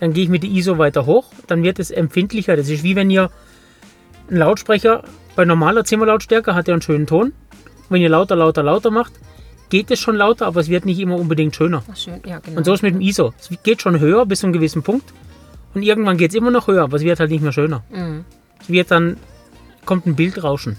dann 0.00 0.12
gehe 0.12 0.24
ich 0.24 0.30
mit 0.30 0.42
der 0.42 0.50
ISO 0.50 0.78
weiter 0.78 1.06
hoch, 1.06 1.26
dann 1.46 1.62
wird 1.62 1.78
es 1.78 1.90
empfindlicher. 1.90 2.56
Das 2.56 2.68
ist 2.68 2.82
wie 2.82 2.96
wenn 2.96 3.10
ihr 3.10 3.30
einen 4.28 4.38
Lautsprecher 4.38 5.04
bei 5.36 5.44
normaler 5.44 5.84
Zimmerlautstärke 5.84 6.54
hat 6.54 6.68
er 6.68 6.74
einen 6.74 6.82
schönen 6.82 7.06
Ton. 7.06 7.32
Wenn 7.88 8.00
ihr 8.02 8.08
lauter, 8.08 8.36
lauter, 8.36 8.62
lauter 8.62 8.90
macht, 8.90 9.12
geht 9.68 9.90
es 9.90 9.98
schon 10.00 10.16
lauter, 10.16 10.46
aber 10.46 10.60
es 10.60 10.68
wird 10.68 10.84
nicht 10.84 10.98
immer 11.00 11.16
unbedingt 11.16 11.54
schöner. 11.54 11.82
Schön. 11.94 12.20
Ja, 12.26 12.38
genau. 12.40 12.58
Und 12.58 12.64
so 12.64 12.72
ist 12.72 12.82
mit 12.82 12.94
dem 12.94 13.00
ISO. 13.00 13.32
Es 13.38 13.50
geht 13.62 13.82
schon 13.82 14.00
höher 14.00 14.26
bis 14.26 14.40
zu 14.40 14.46
einem 14.46 14.52
gewissen 14.52 14.82
Punkt. 14.82 15.12
Und 15.74 15.82
irgendwann 15.82 16.16
geht 16.16 16.30
es 16.30 16.36
immer 16.36 16.50
noch 16.50 16.66
höher, 16.66 16.82
aber 16.82 16.96
es 16.96 17.02
wird 17.04 17.20
halt 17.20 17.30
nicht 17.30 17.42
mehr 17.42 17.52
schöner. 17.52 17.82
Mhm. 17.90 18.24
Es 18.60 18.68
wird 18.68 18.90
dann, 18.90 19.16
kommt 19.86 20.06
ein 20.06 20.16
Bildrauschen. 20.16 20.76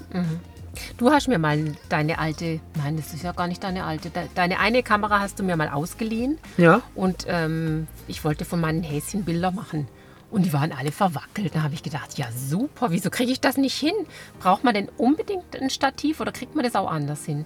Du 0.98 1.12
hast 1.12 1.27
mir 1.27 1.38
mal 1.39 1.75
deine 1.89 2.18
alte, 2.20 2.60
nein, 2.77 2.96
das 2.98 3.13
ist 3.13 3.24
ja 3.24 3.32
gar 3.34 3.48
nicht 3.48 3.63
deine 3.63 3.84
alte, 3.86 4.10
de- 4.10 4.27
deine 4.36 4.60
eine 4.60 4.84
Kamera 4.84 5.20
hast 5.20 5.38
du 5.39 5.44
mir 5.44 5.56
mal 5.58 5.70
ausgeliehen 5.70 6.38
Ja, 6.58 6.82
und 6.96 7.25
ähm, 7.27 7.88
ich 8.08 8.24
wollte 8.24 8.46
von 8.46 8.62
meinen 8.62 8.82
Häschen 8.84 9.24
Bilder 9.25 9.51
machen. 9.51 9.88
Und 10.30 10.46
die 10.46 10.54
waren 10.54 10.72
alle 10.72 10.94
verwackelt. 10.94 11.54
Da 11.56 11.63
habe 11.63 11.74
ich 11.74 11.84
gedacht, 11.84 12.18
ja 12.18 12.27
super, 12.34 12.88
wieso 12.92 13.10
kriege 13.10 13.32
ich 13.34 13.42
das 13.42 13.58
nicht 13.58 13.75
hin? 13.77 13.92
Braucht 14.39 14.63
man 14.63 14.74
denn 14.74 14.88
unbedingt 14.98 15.60
ein 15.62 15.70
Stativ 15.70 16.22
oder 16.22 16.32
kriegt 16.32 16.56
man 16.56 16.63
das 16.63 16.75
auch 16.75 16.89
anders 16.89 17.25
hin? 17.25 17.46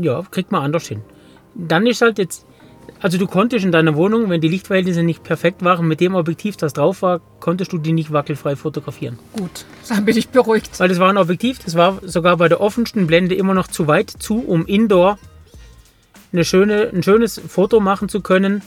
ja, 0.00 0.22
kriegt 0.30 0.50
man 0.50 0.62
anders 0.62 0.86
hin. 0.88 1.02
Dann 1.54 1.86
ist 1.86 2.00
halt 2.00 2.16
jetzt, 2.18 2.46
also 3.00 3.18
du 3.18 3.26
konntest 3.26 3.64
in 3.64 3.72
deiner 3.72 3.94
Wohnung, 3.96 4.28
wenn 4.30 4.40
die 4.40 4.48
Lichtverhältnisse 4.48 5.02
nicht 5.02 5.22
perfekt 5.22 5.62
waren, 5.62 5.86
mit 5.86 6.00
dem 6.00 6.14
Objektiv, 6.14 6.56
das 6.56 6.72
drauf 6.72 7.02
war, 7.02 7.20
konntest 7.40 7.72
du 7.72 7.78
die 7.78 7.92
nicht 7.92 8.12
wackelfrei 8.12 8.56
fotografieren. 8.56 9.18
Gut, 9.32 9.66
dann 9.88 10.04
bin 10.04 10.16
ich 10.16 10.28
beruhigt. 10.28 10.78
Weil 10.80 10.88
das 10.88 10.98
war 10.98 11.08
ein 11.08 11.16
Objektiv, 11.16 11.58
das 11.60 11.74
war 11.74 12.00
sogar 12.02 12.36
bei 12.36 12.48
der 12.48 12.60
offensten 12.60 13.06
Blende 13.06 13.34
immer 13.34 13.54
noch 13.54 13.68
zu 13.68 13.86
weit 13.86 14.10
zu, 14.10 14.40
um 14.40 14.66
indoor 14.66 15.18
eine 16.32 16.44
schöne, 16.44 16.90
ein 16.92 17.02
schönes 17.02 17.40
Foto 17.46 17.80
machen 17.80 18.08
zu 18.08 18.20
können, 18.20 18.62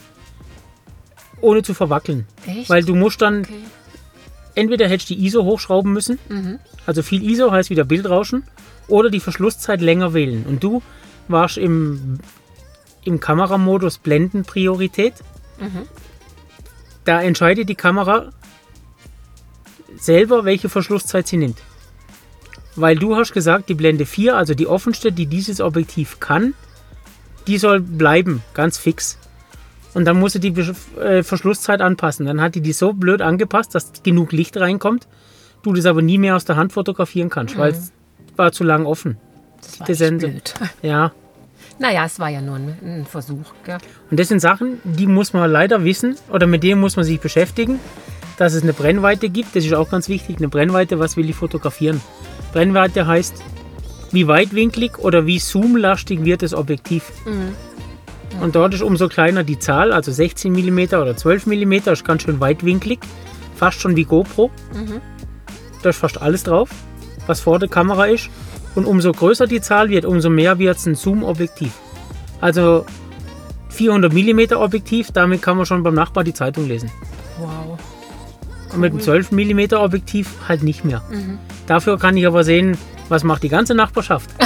ohne 1.40 1.62
zu 1.62 1.74
verwackeln. 1.74 2.26
Echt? 2.46 2.70
Weil 2.70 2.84
du 2.84 2.94
musst 2.94 3.20
dann 3.22 3.42
Okay. 3.42 3.54
entweder 4.54 4.88
hättest 4.88 5.10
du 5.10 5.14
die 5.14 5.26
ISO 5.26 5.44
hochschrauben 5.44 5.92
müssen, 5.92 6.18
also 6.86 7.02
viel 7.02 7.22
ISO 7.22 7.50
heißt 7.50 7.70
wieder 7.70 7.84
Bildrauschen, 7.84 8.44
oder 8.88 9.10
die 9.10 9.20
Verschlusszeit 9.20 9.80
länger 9.80 10.12
wählen. 10.12 10.44
Und 10.46 10.62
du 10.62 10.82
warst 11.28 11.56
im, 11.56 12.18
im 13.04 13.20
Kameramodus 13.20 13.98
Blendenpriorität. 13.98 15.14
Da 17.04 17.20
entscheidet 17.20 17.68
die 17.68 17.74
Kamera 17.74 18.30
selber, 19.96 20.44
welche 20.44 20.68
Verschlusszeit 20.68 21.26
sie 21.26 21.36
nimmt. 21.36 21.58
Weil 22.74 22.96
du 22.96 23.16
hast 23.16 23.32
gesagt, 23.32 23.68
die 23.68 23.74
Blende 23.74 24.06
4, 24.06 24.36
also 24.36 24.54
die 24.54 24.66
offenste, 24.66 25.12
die 25.12 25.26
dieses 25.26 25.60
Objektiv 25.60 26.20
kann, 26.20 26.54
die 27.46 27.58
soll 27.58 27.80
bleiben, 27.80 28.42
ganz 28.54 28.78
fix. 28.78 29.18
Und 29.94 30.06
dann 30.06 30.18
musst 30.18 30.36
du 30.36 30.38
die 30.38 30.54
äh, 31.00 31.22
Verschlusszeit 31.22 31.80
anpassen. 31.80 32.24
Dann 32.24 32.40
hat 32.40 32.54
die 32.54 32.62
die 32.62 32.72
so 32.72 32.94
blöd 32.94 33.20
angepasst, 33.20 33.74
dass 33.74 34.02
genug 34.02 34.32
Licht 34.32 34.56
reinkommt, 34.56 35.06
du 35.62 35.72
das 35.74 35.84
aber 35.84 36.00
nie 36.00 36.18
mehr 36.18 36.34
aus 36.34 36.44
der 36.44 36.56
Hand 36.56 36.72
fotografieren 36.72 37.28
kannst, 37.28 37.58
weil 37.58 37.72
es 37.72 37.92
war 38.36 38.52
zu 38.52 38.64
lang 38.64 38.86
offen. 38.86 39.18
Das 39.60 39.80
war 39.80 39.94
Sensor. 39.94 40.30
blöd. 40.30 40.54
Ja, 40.82 41.12
Naja, 41.78 42.04
es 42.04 42.18
war 42.18 42.28
ja 42.28 42.40
nur 42.40 42.56
ein, 42.56 42.76
ein 42.82 43.06
Versuch. 43.06 43.52
Gell? 43.64 43.78
Und 44.10 44.20
das 44.20 44.28
sind 44.28 44.40
Sachen, 44.40 44.80
die 44.84 45.06
muss 45.06 45.32
man 45.32 45.50
leider 45.50 45.84
wissen 45.84 46.16
oder 46.30 46.46
mit 46.46 46.62
denen 46.62 46.80
muss 46.80 46.96
man 46.96 47.04
sich 47.04 47.20
beschäftigen, 47.20 47.80
dass 48.36 48.54
es 48.54 48.62
eine 48.62 48.72
Brennweite 48.72 49.28
gibt. 49.28 49.56
Das 49.56 49.64
ist 49.64 49.74
auch 49.74 49.90
ganz 49.90 50.08
wichtig. 50.08 50.38
Eine 50.38 50.48
Brennweite, 50.48 50.98
was 50.98 51.16
will 51.16 51.28
ich 51.28 51.36
fotografieren? 51.36 52.00
Brennweite 52.52 53.06
heißt, 53.06 53.42
wie 54.12 54.28
weitwinklig 54.28 54.98
oder 54.98 55.26
wie 55.26 55.38
zoomlastig 55.38 56.24
wird 56.24 56.42
das 56.42 56.54
Objektiv. 56.54 57.10
Und 58.40 58.54
dort 58.54 58.74
ist 58.74 58.82
umso 58.82 59.08
kleiner 59.08 59.44
die 59.44 59.58
Zahl, 59.58 59.92
also 59.92 60.12
16 60.12 60.52
mm 60.52 60.94
oder 60.94 61.16
12 61.16 61.46
mm, 61.46 61.72
ist 61.72 62.04
ganz 62.04 62.22
schön 62.22 62.40
weitwinklig. 62.40 62.98
Fast 63.56 63.80
schon 63.80 63.96
wie 63.96 64.04
GoPro. 64.04 64.50
Da 65.82 65.90
ist 65.90 65.98
fast 65.98 66.20
alles 66.20 66.42
drauf, 66.44 66.70
was 67.26 67.40
vor 67.40 67.58
der 67.58 67.68
Kamera 67.68 68.06
ist. 68.06 68.30
Und 68.74 68.86
umso 68.86 69.12
größer 69.12 69.46
die 69.46 69.60
Zahl 69.60 69.90
wird, 69.90 70.04
umso 70.04 70.30
mehr 70.30 70.58
wird 70.58 70.78
es 70.78 70.86
ein 70.86 70.94
Zoom-Objektiv. 70.94 71.72
Also 72.40 72.86
400 73.68 74.12
mm 74.12 74.54
Objektiv, 74.54 75.10
damit 75.12 75.42
kann 75.42 75.56
man 75.56 75.66
schon 75.66 75.82
beim 75.82 75.94
Nachbar 75.94 76.24
die 76.24 76.34
Zeitung 76.34 76.68
lesen. 76.68 76.90
Wow. 77.38 77.78
Und 78.72 78.80
mit 78.80 78.92
einem 78.92 79.00
12 79.00 79.32
mm 79.32 79.74
Objektiv 79.74 80.28
halt 80.48 80.62
nicht 80.62 80.84
mehr. 80.84 81.02
Dafür 81.66 81.98
kann 81.98 82.16
ich 82.16 82.26
aber 82.26 82.44
sehen, 82.44 82.78
was 83.08 83.24
macht 83.24 83.42
die 83.42 83.48
ganze 83.48 83.74
Nachbarschaft. 83.74 84.30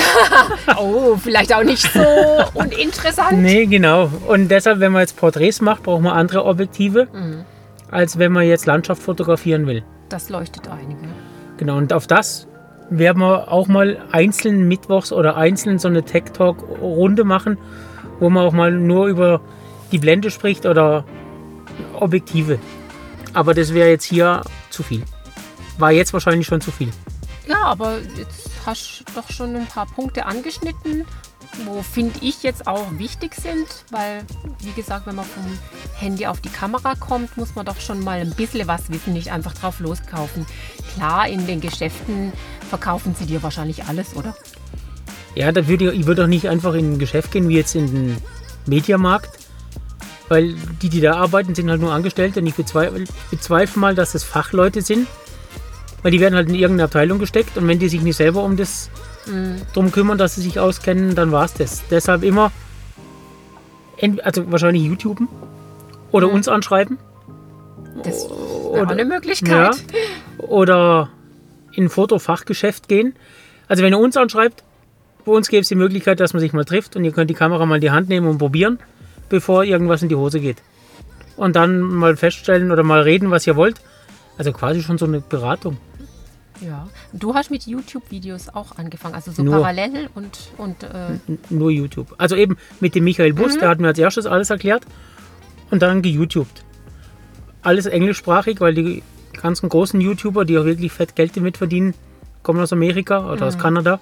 Oh, 0.78 1.16
vielleicht 1.16 1.54
auch 1.54 1.62
nicht 1.62 1.90
so 1.92 2.00
uninteressant. 2.54 3.38
Nee, 3.40 3.66
genau. 3.66 4.10
Und 4.26 4.48
deshalb, 4.48 4.80
wenn 4.80 4.92
man 4.92 5.02
jetzt 5.02 5.16
Porträts 5.16 5.60
macht, 5.60 5.82
braucht 5.82 6.02
man 6.02 6.16
andere 6.16 6.44
Objektive, 6.44 7.06
als 7.90 8.18
wenn 8.18 8.32
man 8.32 8.46
jetzt 8.46 8.66
Landschaft 8.66 9.02
fotografieren 9.02 9.66
will. 9.66 9.84
Das 10.08 10.30
leuchtet 10.30 10.68
einige. 10.68 11.06
Genau, 11.58 11.76
und 11.76 11.92
auf 11.92 12.06
das 12.06 12.48
werden 12.90 13.20
wir 13.20 13.50
auch 13.50 13.68
mal 13.68 13.98
einzeln 14.12 14.68
mittwochs 14.68 15.12
oder 15.12 15.36
einzeln 15.36 15.78
so 15.78 15.88
eine 15.88 16.04
Tech 16.04 16.24
Talk 16.32 16.62
Runde 16.80 17.24
machen, 17.24 17.58
wo 18.20 18.30
man 18.30 18.44
auch 18.44 18.52
mal 18.52 18.72
nur 18.72 19.06
über 19.06 19.40
die 19.92 19.98
Blende 19.98 20.30
spricht 20.30 20.66
oder 20.66 21.04
Objektive. 21.94 22.58
Aber 23.32 23.54
das 23.54 23.74
wäre 23.74 23.90
jetzt 23.90 24.04
hier 24.04 24.42
zu 24.70 24.82
viel. 24.82 25.02
War 25.78 25.92
jetzt 25.92 26.12
wahrscheinlich 26.12 26.46
schon 26.46 26.60
zu 26.60 26.70
viel. 26.70 26.88
Ja, 27.46 27.62
aber 27.64 27.98
jetzt 28.16 28.50
hast 28.66 29.04
doch 29.14 29.30
schon 29.30 29.56
ein 29.56 29.66
paar 29.66 29.86
Punkte 29.86 30.26
angeschnitten, 30.26 31.06
wo 31.64 31.82
finde 31.82 32.18
ich 32.20 32.42
jetzt 32.42 32.66
auch 32.66 32.86
wichtig 32.98 33.34
sind, 33.34 33.66
weil, 33.90 34.24
wie 34.60 34.72
gesagt, 34.72 35.06
wenn 35.06 35.14
man 35.14 35.24
vom 35.24 35.44
Handy 35.94 36.26
auf 36.26 36.40
die 36.40 36.48
Kamera 36.48 36.94
kommt, 36.94 37.36
muss 37.36 37.54
man 37.54 37.64
doch 37.64 37.80
schon 37.80 38.02
mal 38.02 38.20
ein 38.20 38.30
bisschen 38.30 38.66
was 38.66 38.90
wissen, 38.90 39.12
nicht 39.12 39.32
einfach 39.32 39.54
drauf 39.54 39.80
loskaufen. 39.80 40.46
Klar, 40.94 41.28
in 41.28 41.46
den 41.46 41.60
Geschäften 41.60 42.32
verkaufen 42.68 43.14
sie 43.18 43.26
dir 43.26 43.42
wahrscheinlich 43.42 43.84
alles, 43.84 44.14
oder? 44.14 44.34
Ja, 45.34 45.52
da 45.52 45.68
würde 45.68 45.92
ich, 45.92 46.00
ich 46.00 46.06
würde 46.06 46.24
auch 46.24 46.28
nicht 46.28 46.48
einfach 46.48 46.74
in 46.74 46.94
ein 46.94 46.98
Geschäft 46.98 47.30
gehen, 47.30 47.48
wie 47.48 47.56
jetzt 47.56 47.74
in 47.74 47.86
den 47.86 48.16
Mediamarkt. 48.66 49.38
Weil 50.28 50.54
die, 50.82 50.88
die 50.88 51.00
da 51.00 51.14
arbeiten, 51.14 51.54
sind 51.54 51.70
halt 51.70 51.80
nur 51.80 51.92
Angestellte 51.92 52.40
und 52.40 52.46
ich 52.46 52.54
bezweifle, 52.54 53.04
bezweifle 53.30 53.80
mal, 53.80 53.94
dass 53.94 54.12
das 54.12 54.24
Fachleute 54.24 54.82
sind. 54.82 55.06
Weil 56.06 56.12
die 56.12 56.20
werden 56.20 56.36
halt 56.36 56.48
in 56.48 56.54
irgendeine 56.54 56.84
Abteilung 56.84 57.18
gesteckt 57.18 57.56
und 57.58 57.66
wenn 57.66 57.80
die 57.80 57.88
sich 57.88 58.00
nicht 58.00 58.14
selber 58.14 58.44
um 58.44 58.56
das 58.56 58.90
drum 59.74 59.90
kümmern, 59.90 60.16
dass 60.16 60.36
sie 60.36 60.40
sich 60.40 60.60
auskennen, 60.60 61.16
dann 61.16 61.32
war 61.32 61.46
es 61.46 61.54
das. 61.54 61.82
Deshalb 61.90 62.22
immer, 62.22 62.52
also 64.22 64.48
wahrscheinlich 64.52 64.84
YouTuben 64.84 65.26
oder 66.12 66.30
uns 66.30 66.46
anschreiben 66.46 66.98
Das 68.04 68.28
wäre 68.30 68.82
Oder- 68.82 68.90
eine 68.92 69.04
Möglichkeit. 69.04 69.74
oder 70.38 71.10
in 71.72 71.86
ein 71.86 71.88
Fotofachgeschäft 71.88 72.86
gehen. 72.86 73.16
Also 73.66 73.82
wenn 73.82 73.92
ihr 73.92 73.98
uns 73.98 74.16
anschreibt, 74.16 74.62
bei 75.24 75.32
uns 75.32 75.48
gäbe 75.48 75.62
es 75.62 75.68
die 75.68 75.74
Möglichkeit, 75.74 76.20
dass 76.20 76.34
man 76.34 76.40
sich 76.40 76.52
mal 76.52 76.64
trifft 76.64 76.94
und 76.94 77.02
ihr 77.04 77.10
könnt 77.10 77.30
die 77.30 77.34
Kamera 77.34 77.66
mal 77.66 77.74
in 77.74 77.80
die 77.80 77.90
Hand 77.90 78.08
nehmen 78.08 78.28
und 78.28 78.38
probieren, 78.38 78.78
bevor 79.28 79.64
irgendwas 79.64 80.02
in 80.02 80.08
die 80.08 80.14
Hose 80.14 80.38
geht. 80.38 80.58
Und 81.36 81.56
dann 81.56 81.80
mal 81.80 82.16
feststellen 82.16 82.70
oder 82.70 82.84
mal 82.84 83.00
reden, 83.00 83.32
was 83.32 83.44
ihr 83.44 83.56
wollt. 83.56 83.80
Also 84.38 84.52
quasi 84.52 84.84
schon 84.84 84.98
so 84.98 85.06
eine 85.06 85.20
Beratung. 85.20 85.78
Ja. 86.60 86.88
Du 87.12 87.34
hast 87.34 87.50
mit 87.50 87.66
YouTube-Videos 87.66 88.48
auch 88.48 88.76
angefangen, 88.78 89.14
also 89.14 89.30
so 89.30 89.42
Nur. 89.42 89.60
parallel 89.60 90.08
und, 90.14 90.50
und 90.56 90.82
äh, 90.82 91.18
Nur 91.50 91.70
YouTube. 91.70 92.14
Also 92.18 92.36
eben 92.36 92.56
mit 92.80 92.94
dem 92.94 93.04
Michael 93.04 93.32
Bus, 93.32 93.58
der 93.58 93.68
hat 93.68 93.80
mir 93.80 93.88
als 93.88 93.98
erstes 93.98 94.26
alles 94.26 94.50
erklärt 94.50 94.86
und 95.70 95.82
dann 95.82 96.02
geYouTubed. 96.02 96.64
Alles 97.62 97.86
englischsprachig, 97.86 98.60
weil 98.60 98.74
die 98.74 99.02
ganzen 99.40 99.68
großen 99.68 100.00
YouTuber, 100.00 100.44
die 100.44 100.58
auch 100.58 100.64
wirklich 100.64 100.92
fett 100.92 101.16
Geld 101.16 101.36
damit 101.36 101.56
verdienen, 101.56 101.94
kommen 102.42 102.60
aus 102.60 102.72
Amerika 102.72 103.30
oder 103.30 103.46
aus 103.46 103.58
Kanada. 103.58 104.00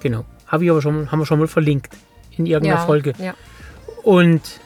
Genau. 0.00 0.24
Habe 0.46 0.64
ich 0.64 0.70
aber 0.70 0.80
schon, 0.80 1.12
haben 1.12 1.18
wir 1.18 1.26
schon 1.26 1.38
mal 1.38 1.48
verlinkt 1.48 1.94
in 2.36 2.46
irgendeiner 2.46 2.80
ja, 2.80 2.86
Folge. 2.86 3.12
Ja. 3.18 3.34
Und 4.02 4.60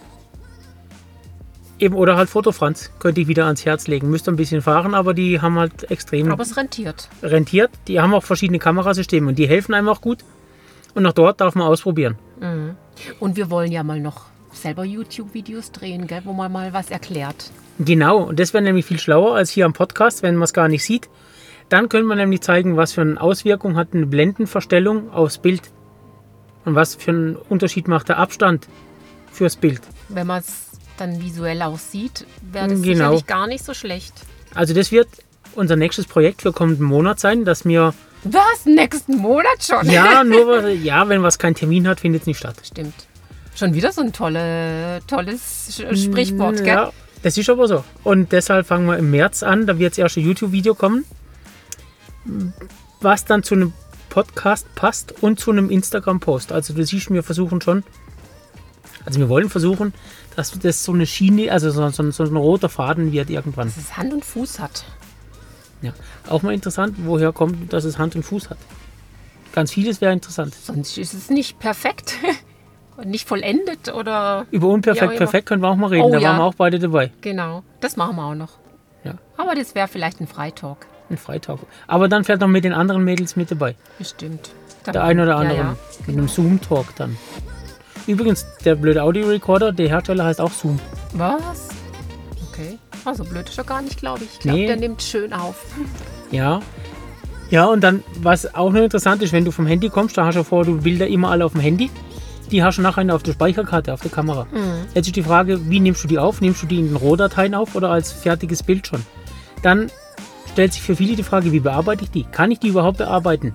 eben, 1.82 1.94
oder 1.94 2.16
halt 2.16 2.30
Fotofranz 2.30 2.90
könnte 3.00 3.20
ich 3.20 3.28
wieder 3.28 3.46
ans 3.46 3.64
Herz 3.64 3.88
legen. 3.88 4.08
Müsste 4.08 4.30
ein 4.30 4.36
bisschen 4.36 4.62
fahren, 4.62 4.94
aber 4.94 5.12
die 5.14 5.40
haben 5.40 5.58
halt 5.58 5.90
extrem 5.90 6.30
Aber 6.30 6.42
es 6.42 6.56
rentiert. 6.56 7.08
rentiert. 7.22 7.70
Die 7.88 8.00
haben 8.00 8.14
auch 8.14 8.22
verschiedene 8.22 8.58
Kamerasysteme 8.58 9.28
und 9.28 9.38
die 9.38 9.48
helfen 9.48 9.74
einem 9.74 9.88
auch 9.88 10.00
gut. 10.00 10.18
Und 10.94 11.04
auch 11.06 11.12
dort 11.12 11.40
darf 11.40 11.54
man 11.54 11.66
ausprobieren. 11.66 12.16
Und 13.18 13.36
wir 13.36 13.50
wollen 13.50 13.72
ja 13.72 13.82
mal 13.82 14.00
noch 14.00 14.26
selber 14.52 14.84
YouTube-Videos 14.84 15.72
drehen, 15.72 16.06
gell, 16.06 16.22
wo 16.24 16.32
man 16.32 16.52
mal 16.52 16.72
was 16.72 16.90
erklärt. 16.90 17.50
Genau, 17.78 18.18
und 18.18 18.38
das 18.38 18.52
wäre 18.52 18.62
nämlich 18.62 18.84
viel 18.84 18.98
schlauer 18.98 19.34
als 19.34 19.50
hier 19.50 19.64
am 19.64 19.72
Podcast, 19.72 20.22
wenn 20.22 20.36
man 20.36 20.44
es 20.44 20.52
gar 20.52 20.68
nicht 20.68 20.84
sieht. 20.84 21.08
Dann 21.68 21.88
können 21.88 22.06
wir 22.06 22.16
nämlich 22.16 22.42
zeigen, 22.42 22.76
was 22.76 22.92
für 22.92 23.00
eine 23.00 23.20
Auswirkung 23.20 23.76
hat 23.76 23.88
eine 23.94 24.06
Blendenverstellung 24.06 25.10
aufs 25.10 25.38
Bild. 25.38 25.62
Und 26.64 26.74
was 26.74 26.94
für 26.94 27.10
einen 27.10 27.36
Unterschied 27.36 27.88
macht 27.88 28.08
der 28.08 28.18
Abstand 28.18 28.68
fürs 29.32 29.56
Bild. 29.56 29.80
Wenn 30.08 30.26
man 30.26 30.40
es 30.40 30.71
dann 30.98 31.20
visuell 31.22 31.62
auch 31.62 31.78
sieht, 31.78 32.26
wäre 32.42 32.68
das 32.68 32.82
Genau. 32.82 32.94
sicherlich 32.94 33.26
gar 33.26 33.46
nicht 33.46 33.64
so 33.64 33.74
schlecht. 33.74 34.14
Also 34.54 34.74
das 34.74 34.92
wird 34.92 35.08
unser 35.54 35.76
nächstes 35.76 36.06
Projekt 36.06 36.42
für 36.42 36.52
kommenden 36.52 36.86
Monat 36.86 37.20
sein, 37.20 37.44
dass 37.44 37.64
wir, 37.64 37.94
Was? 38.24 38.64
Nächsten 38.66 39.16
Monat 39.16 39.62
schon? 39.62 39.88
ja, 39.90 40.22
nur, 40.24 40.68
ja, 40.68 41.08
wenn 41.08 41.22
was 41.22 41.38
keinen 41.38 41.54
Termin 41.54 41.88
hat, 41.88 42.00
findet 42.00 42.22
es 42.22 42.26
nicht 42.26 42.38
statt. 42.38 42.56
Stimmt. 42.64 42.94
Schon 43.54 43.74
wieder 43.74 43.92
so 43.92 44.00
ein 44.00 44.12
tolle, 44.12 45.00
tolles 45.06 45.82
Sprichwort, 45.94 46.56
gell? 46.58 46.66
Ja, 46.68 46.92
das 47.22 47.36
ist 47.36 47.50
aber 47.50 47.68
so. 47.68 47.84
Und 48.02 48.32
deshalb 48.32 48.66
fangen 48.66 48.86
wir 48.86 48.96
im 48.96 49.10
März 49.10 49.42
an, 49.42 49.66
da 49.66 49.78
wird 49.78 49.92
das 49.92 49.98
erste 49.98 50.20
YouTube-Video 50.20 50.74
kommen, 50.74 51.04
was 53.00 53.24
dann 53.24 53.42
zu 53.42 53.54
einem 53.54 53.72
Podcast 54.08 54.66
passt 54.74 55.14
und 55.22 55.40
zu 55.40 55.50
einem 55.50 55.70
Instagram-Post. 55.70 56.52
Also 56.52 56.74
du 56.74 56.84
siehst, 56.84 57.10
wir 57.10 57.22
versuchen 57.22 57.60
schon, 57.60 57.82
also 59.04 59.18
wir 59.20 59.28
wollen 59.28 59.48
versuchen, 59.50 59.92
dass 60.36 60.58
das 60.58 60.84
so 60.84 60.92
eine 60.92 61.06
Schiene, 61.06 61.50
also 61.50 61.70
so, 61.70 61.88
so, 61.90 62.10
so 62.10 62.24
ein 62.24 62.36
roter 62.36 62.68
Faden 62.68 63.12
wird 63.12 63.30
irgendwann. 63.30 63.68
Dass 63.68 63.76
es 63.76 63.96
Hand 63.96 64.12
und 64.12 64.24
Fuß 64.24 64.60
hat. 64.60 64.84
Ja. 65.82 65.92
Auch 66.28 66.42
mal 66.42 66.54
interessant, 66.54 66.96
woher 66.98 67.32
kommt, 67.32 67.72
dass 67.72 67.84
es 67.84 67.98
Hand 67.98 68.14
und 68.16 68.22
Fuß 68.22 68.50
hat. 68.50 68.58
Ganz 69.52 69.72
vieles 69.72 70.00
wäre 70.00 70.12
interessant. 70.12 70.54
Sonst 70.54 70.96
ist 70.96 71.12
es 71.14 71.28
nicht 71.30 71.58
perfekt. 71.58 72.14
Und 72.94 73.08
nicht 73.08 73.26
vollendet 73.26 73.92
oder. 73.94 74.44
Über 74.50 74.68
unperfekt, 74.68 75.16
perfekt 75.16 75.48
können 75.48 75.62
wir 75.62 75.68
auch 75.70 75.76
mal 75.76 75.86
reden. 75.86 76.04
Oh 76.04 76.12
da 76.12 76.18
ja. 76.18 76.28
waren 76.28 76.38
wir 76.40 76.44
auch 76.44 76.54
beide 76.54 76.78
dabei. 76.78 77.10
Genau. 77.22 77.62
Das 77.80 77.96
machen 77.96 78.16
wir 78.16 78.24
auch 78.26 78.34
noch. 78.34 78.58
Ja. 79.02 79.14
Aber 79.38 79.54
das 79.54 79.74
wäre 79.74 79.88
vielleicht 79.88 80.20
ein 80.20 80.26
Freitalk. 80.26 80.86
Ein 81.08 81.16
Freitag. 81.16 81.60
Aber 81.86 82.08
dann 82.08 82.22
fährt 82.24 82.42
noch 82.42 82.48
mit 82.48 82.64
den 82.64 82.74
anderen 82.74 83.02
Mädels 83.02 83.34
mit 83.34 83.50
dabei. 83.50 83.76
Bestimmt. 83.98 84.50
Der 84.86 85.02
ein 85.04 85.18
oder 85.20 85.30
Ja, 85.30 85.36
andere. 85.38 85.56
ja. 85.56 85.76
Mit 86.06 86.16
einem 86.18 86.28
Zoom-Talk 86.28 86.94
dann. 86.96 87.16
Übrigens, 88.06 88.46
der 88.64 88.74
blöde 88.74 89.02
Audio-Recorder, 89.02 89.72
der 89.72 89.88
Hersteller 89.88 90.24
heißt 90.24 90.40
auch 90.40 90.50
Zoom. 90.50 90.78
Was? 91.14 91.68
Okay. 92.50 92.78
Also 93.04 93.24
blöd 93.24 93.48
ist 93.48 93.58
er 93.58 93.64
gar 93.64 93.82
nicht, 93.82 93.98
glaube 93.98 94.24
ich. 94.24 94.30
Ich 94.34 94.38
glaube, 94.40 94.58
Nee. 94.58 94.66
der 94.66 94.76
nimmt 94.76 95.02
schön 95.02 95.32
auf. 95.32 95.64
Ja. 96.30 96.60
Ja, 97.50 97.66
und 97.66 97.82
dann, 97.82 98.02
was 98.22 98.54
auch 98.54 98.72
noch 98.72 98.80
interessant 98.82 99.22
ist, 99.22 99.32
wenn 99.32 99.44
du 99.44 99.50
vom 99.50 99.66
Handy 99.66 99.88
kommst, 99.88 100.16
da 100.16 100.24
hast 100.24 100.36
du 100.36 100.42
vor, 100.44 100.64
du 100.64 100.80
Bilder 100.80 101.06
immer 101.06 101.30
alle 101.30 101.44
auf 101.44 101.52
dem 101.52 101.60
Handy. 101.60 101.90
Die 102.50 102.62
hast 102.62 102.78
du 102.78 102.82
nachher 102.82 103.14
auf 103.14 103.22
der 103.22 103.32
Speicherkarte, 103.32 103.92
auf 103.92 104.00
der 104.02 104.10
Kamera. 104.10 104.46
Mhm. 104.52 104.86
Jetzt 104.94 105.06
ist 105.06 105.16
die 105.16 105.22
Frage, 105.22 105.70
wie 105.70 105.80
nimmst 105.80 106.02
du 106.04 106.08
die 106.08 106.18
auf? 106.18 106.40
Nimmst 106.40 106.62
du 106.62 106.66
die 106.66 106.78
in 106.80 106.88
den 106.88 106.96
Rohdateien 106.96 107.54
auf 107.54 107.74
oder 107.74 107.90
als 107.90 108.12
fertiges 108.12 108.62
Bild 108.62 108.86
schon? 108.86 109.02
Dann 109.62 109.90
stellt 110.52 110.72
sich 110.74 110.82
für 110.82 110.96
viele 110.96 111.16
die 111.16 111.22
Frage, 111.22 111.50
wie 111.52 111.60
bearbeite 111.60 112.04
ich 112.04 112.10
die? 112.10 112.24
Kann 112.24 112.50
ich 112.50 112.58
die 112.58 112.68
überhaupt 112.68 112.98
bearbeiten? 112.98 113.54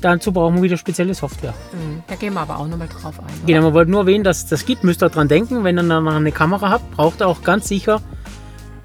Dazu 0.00 0.32
brauchen 0.32 0.56
wir 0.56 0.62
wieder 0.62 0.76
spezielle 0.76 1.14
Software. 1.14 1.54
Mhm. 1.72 2.02
Da 2.06 2.14
gehen 2.14 2.34
wir 2.34 2.40
aber 2.40 2.58
auch 2.58 2.68
nochmal 2.68 2.88
drauf 2.88 3.18
ein. 3.18 3.24
oder? 3.24 3.46
Genau, 3.46 3.62
man 3.62 3.74
wollte 3.74 3.90
nur 3.90 4.00
erwähnen, 4.00 4.24
dass 4.24 4.46
das 4.46 4.64
gibt. 4.64 4.84
Müsst 4.84 5.02
ihr 5.02 5.08
dran 5.08 5.28
denken, 5.28 5.64
wenn 5.64 5.78
ihr 5.78 5.82
dann 5.82 6.06
eine 6.08 6.32
Kamera 6.32 6.70
habt, 6.70 6.90
braucht 6.92 7.20
ihr 7.20 7.26
auch 7.26 7.42
ganz 7.42 7.68
sicher 7.68 8.00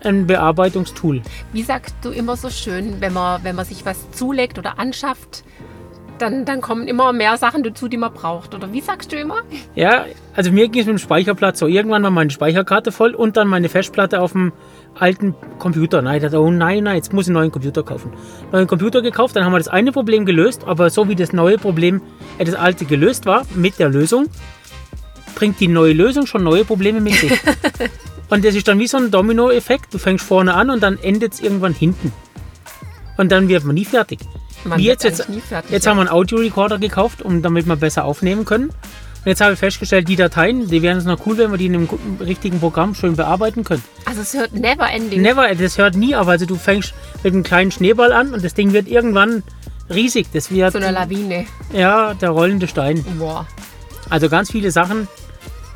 ein 0.03 0.27
Bearbeitungstool. 0.27 1.21
Wie 1.53 1.63
sagst 1.63 1.95
du 2.01 2.09
immer 2.09 2.35
so 2.35 2.49
schön, 2.49 2.99
wenn 2.99 3.13
man, 3.13 3.43
wenn 3.43 3.55
man 3.55 3.65
sich 3.65 3.85
was 3.85 4.11
zulegt 4.11 4.57
oder 4.57 4.79
anschafft, 4.79 5.43
dann, 6.23 6.45
dann 6.45 6.61
kommen 6.61 6.87
immer 6.87 7.11
mehr 7.11 7.37
Sachen 7.37 7.63
dazu, 7.63 7.87
die 7.87 7.97
man 7.97 8.13
braucht. 8.13 8.55
Oder 8.55 8.71
wie 8.71 8.79
sagst 8.79 9.11
du 9.11 9.17
immer? 9.17 9.41
Ja, 9.75 10.05
also 10.35 10.51
mir 10.51 10.69
ging 10.69 10.81
es 10.81 10.87
mit 10.87 10.95
dem 10.95 10.99
Speicherplatz 10.99 11.59
so. 11.59 11.67
Irgendwann 11.67 12.01
war 12.03 12.11
meine 12.11 12.29
Speicherkarte 12.29 12.91
voll 12.91 13.13
und 13.13 13.35
dann 13.35 13.47
meine 13.47 13.67
Festplatte 13.67 14.21
auf 14.21 14.31
dem 14.31 14.53
alten 14.97 15.35
Computer. 15.59 16.01
Nein, 16.01 16.17
ich 16.17 16.23
dachte, 16.23 16.39
oh 16.39 16.49
nein, 16.49 16.85
nein, 16.85 16.95
jetzt 16.95 17.11
muss 17.11 17.25
ich 17.25 17.29
einen 17.29 17.39
neuen 17.39 17.51
Computer 17.51 17.83
kaufen. 17.83 18.13
Neuen 18.51 18.67
Computer 18.67 19.01
gekauft, 19.01 19.35
dann 19.35 19.43
haben 19.43 19.51
wir 19.51 19.57
das 19.57 19.67
eine 19.67 19.91
Problem 19.91 20.25
gelöst, 20.25 20.63
aber 20.65 20.89
so 20.89 21.09
wie 21.09 21.15
das 21.15 21.33
neue 21.33 21.57
Problem, 21.57 22.01
äh, 22.37 22.45
das 22.45 22.55
alte 22.55 22.85
gelöst 22.85 23.25
war, 23.25 23.45
mit 23.53 23.79
der 23.79 23.89
Lösung, 23.89 24.27
bringt 25.35 25.59
die 25.59 25.67
neue 25.67 25.93
Lösung 25.93 26.25
schon 26.25 26.43
neue 26.43 26.63
Probleme 26.63 27.01
mit 27.01 27.15
sich. 27.15 27.31
und 28.29 28.45
das 28.45 28.55
ist 28.55 28.67
dann 28.67 28.79
wie 28.79 28.87
so 28.87 28.97
ein 28.97 29.11
Domino-Effekt. 29.11 29.93
Du 29.93 29.97
fängst 29.97 30.25
vorne 30.25 30.53
an 30.53 30.69
und 30.69 30.81
dann 30.81 30.97
endet 30.99 31.33
es 31.33 31.41
irgendwann 31.41 31.73
hinten. 31.73 32.13
Und 33.17 33.31
dann 33.31 33.49
wird 33.49 33.65
man 33.65 33.75
nie 33.75 33.85
fertig. 33.85 34.19
Man 34.63 34.79
Wie 34.79 34.85
jetzt, 34.85 35.03
jetzt, 35.03 35.27
jetzt 35.69 35.87
haben 35.87 35.97
wir 35.97 36.01
einen 36.01 36.09
Audiorecorder 36.09 36.77
gekauft, 36.77 37.21
um 37.21 37.41
damit 37.41 37.65
wir 37.67 37.75
besser 37.75 38.05
aufnehmen 38.05 38.45
können. 38.45 38.69
Und 38.69 39.29
jetzt 39.29 39.39
habe 39.39 39.53
ich 39.53 39.59
festgestellt, 39.59 40.09
die 40.09 40.17
Dateien, 40.17 40.67
die 40.67 40.81
wären 40.81 40.97
es 40.97 41.05
noch 41.05 41.25
cool, 41.25 41.37
wenn 41.37 41.51
wir 41.51 41.57
die 41.57 41.67
in 41.67 41.75
einem 41.75 41.87
guten, 41.87 42.21
richtigen 42.21 42.59
Programm 42.59 42.93
schön 42.93 43.15
bearbeiten 43.15 43.63
können. 43.63 43.83
Also 44.05 44.21
es 44.21 44.33
hört 44.33 44.53
never 44.53 44.89
ending. 44.89 45.21
Never, 45.21 45.55
das 45.55 45.77
hört 45.77 45.95
nie 45.95 46.13
auf. 46.13 46.27
Also 46.27 46.45
du 46.45 46.55
fängst 46.55 46.93
mit 47.23 47.33
einem 47.33 47.43
kleinen 47.43 47.71
Schneeball 47.71 48.11
an 48.11 48.33
und 48.33 48.43
das 48.43 48.53
Ding 48.53 48.73
wird 48.73 48.87
irgendwann 48.89 49.43
riesig. 49.89 50.27
Das 50.33 50.51
wird 50.51 50.73
so 50.73 50.79
eine 50.79 50.91
Lawine. 50.91 51.45
ja 51.71 52.13
der 52.15 52.31
rollende 52.31 52.67
Stein. 52.67 53.03
Boah. 53.17 53.47
Also 54.09 54.27
ganz 54.27 54.51
viele 54.51 54.71
Sachen 54.71 55.07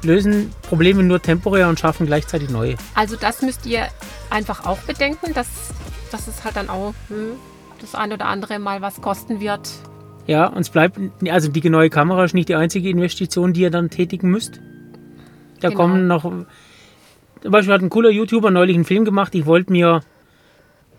lösen 0.03 0.51
Probleme 0.63 1.03
nur 1.03 1.21
temporär 1.21 1.69
und 1.69 1.79
schaffen 1.79 2.05
gleichzeitig 2.05 2.49
neue. 2.49 2.75
Also 2.95 3.15
das 3.15 3.41
müsst 3.41 3.65
ihr 3.65 3.87
einfach 4.29 4.65
auch 4.65 4.79
bedenken, 4.79 5.33
dass, 5.33 5.47
dass 6.11 6.27
es 6.27 6.43
halt 6.43 6.57
dann 6.57 6.69
auch 6.69 6.93
hm, 7.07 7.37
das 7.77 7.95
ein 7.95 8.11
oder 8.11 8.25
andere 8.25 8.59
mal 8.59 8.81
was 8.81 9.01
kosten 9.01 9.39
wird. 9.39 9.69
Ja, 10.27 10.47
uns 10.47 10.69
bleibt, 10.69 10.99
also 11.29 11.49
die 11.49 11.69
neue 11.69 11.89
Kamera 11.89 12.25
ist 12.25 12.33
nicht 12.33 12.49
die 12.49 12.55
einzige 12.55 12.89
Investition, 12.89 13.53
die 13.53 13.61
ihr 13.61 13.71
dann 13.71 13.89
tätigen 13.89 14.29
müsst. 14.29 14.59
Da 15.61 15.69
Genau. 15.69 15.81
kommen 15.81 16.07
noch, 16.07 16.23
zum 16.23 17.51
Beispiel 17.51 17.73
hat 17.73 17.81
ein 17.81 17.89
cooler 17.89 18.09
YouTuber 18.09 18.51
neulich 18.51 18.75
einen 18.75 18.85
Film 18.85 19.05
gemacht. 19.05 19.33
Ich 19.35 19.45
wollte 19.45 19.71
mir, 19.71 20.01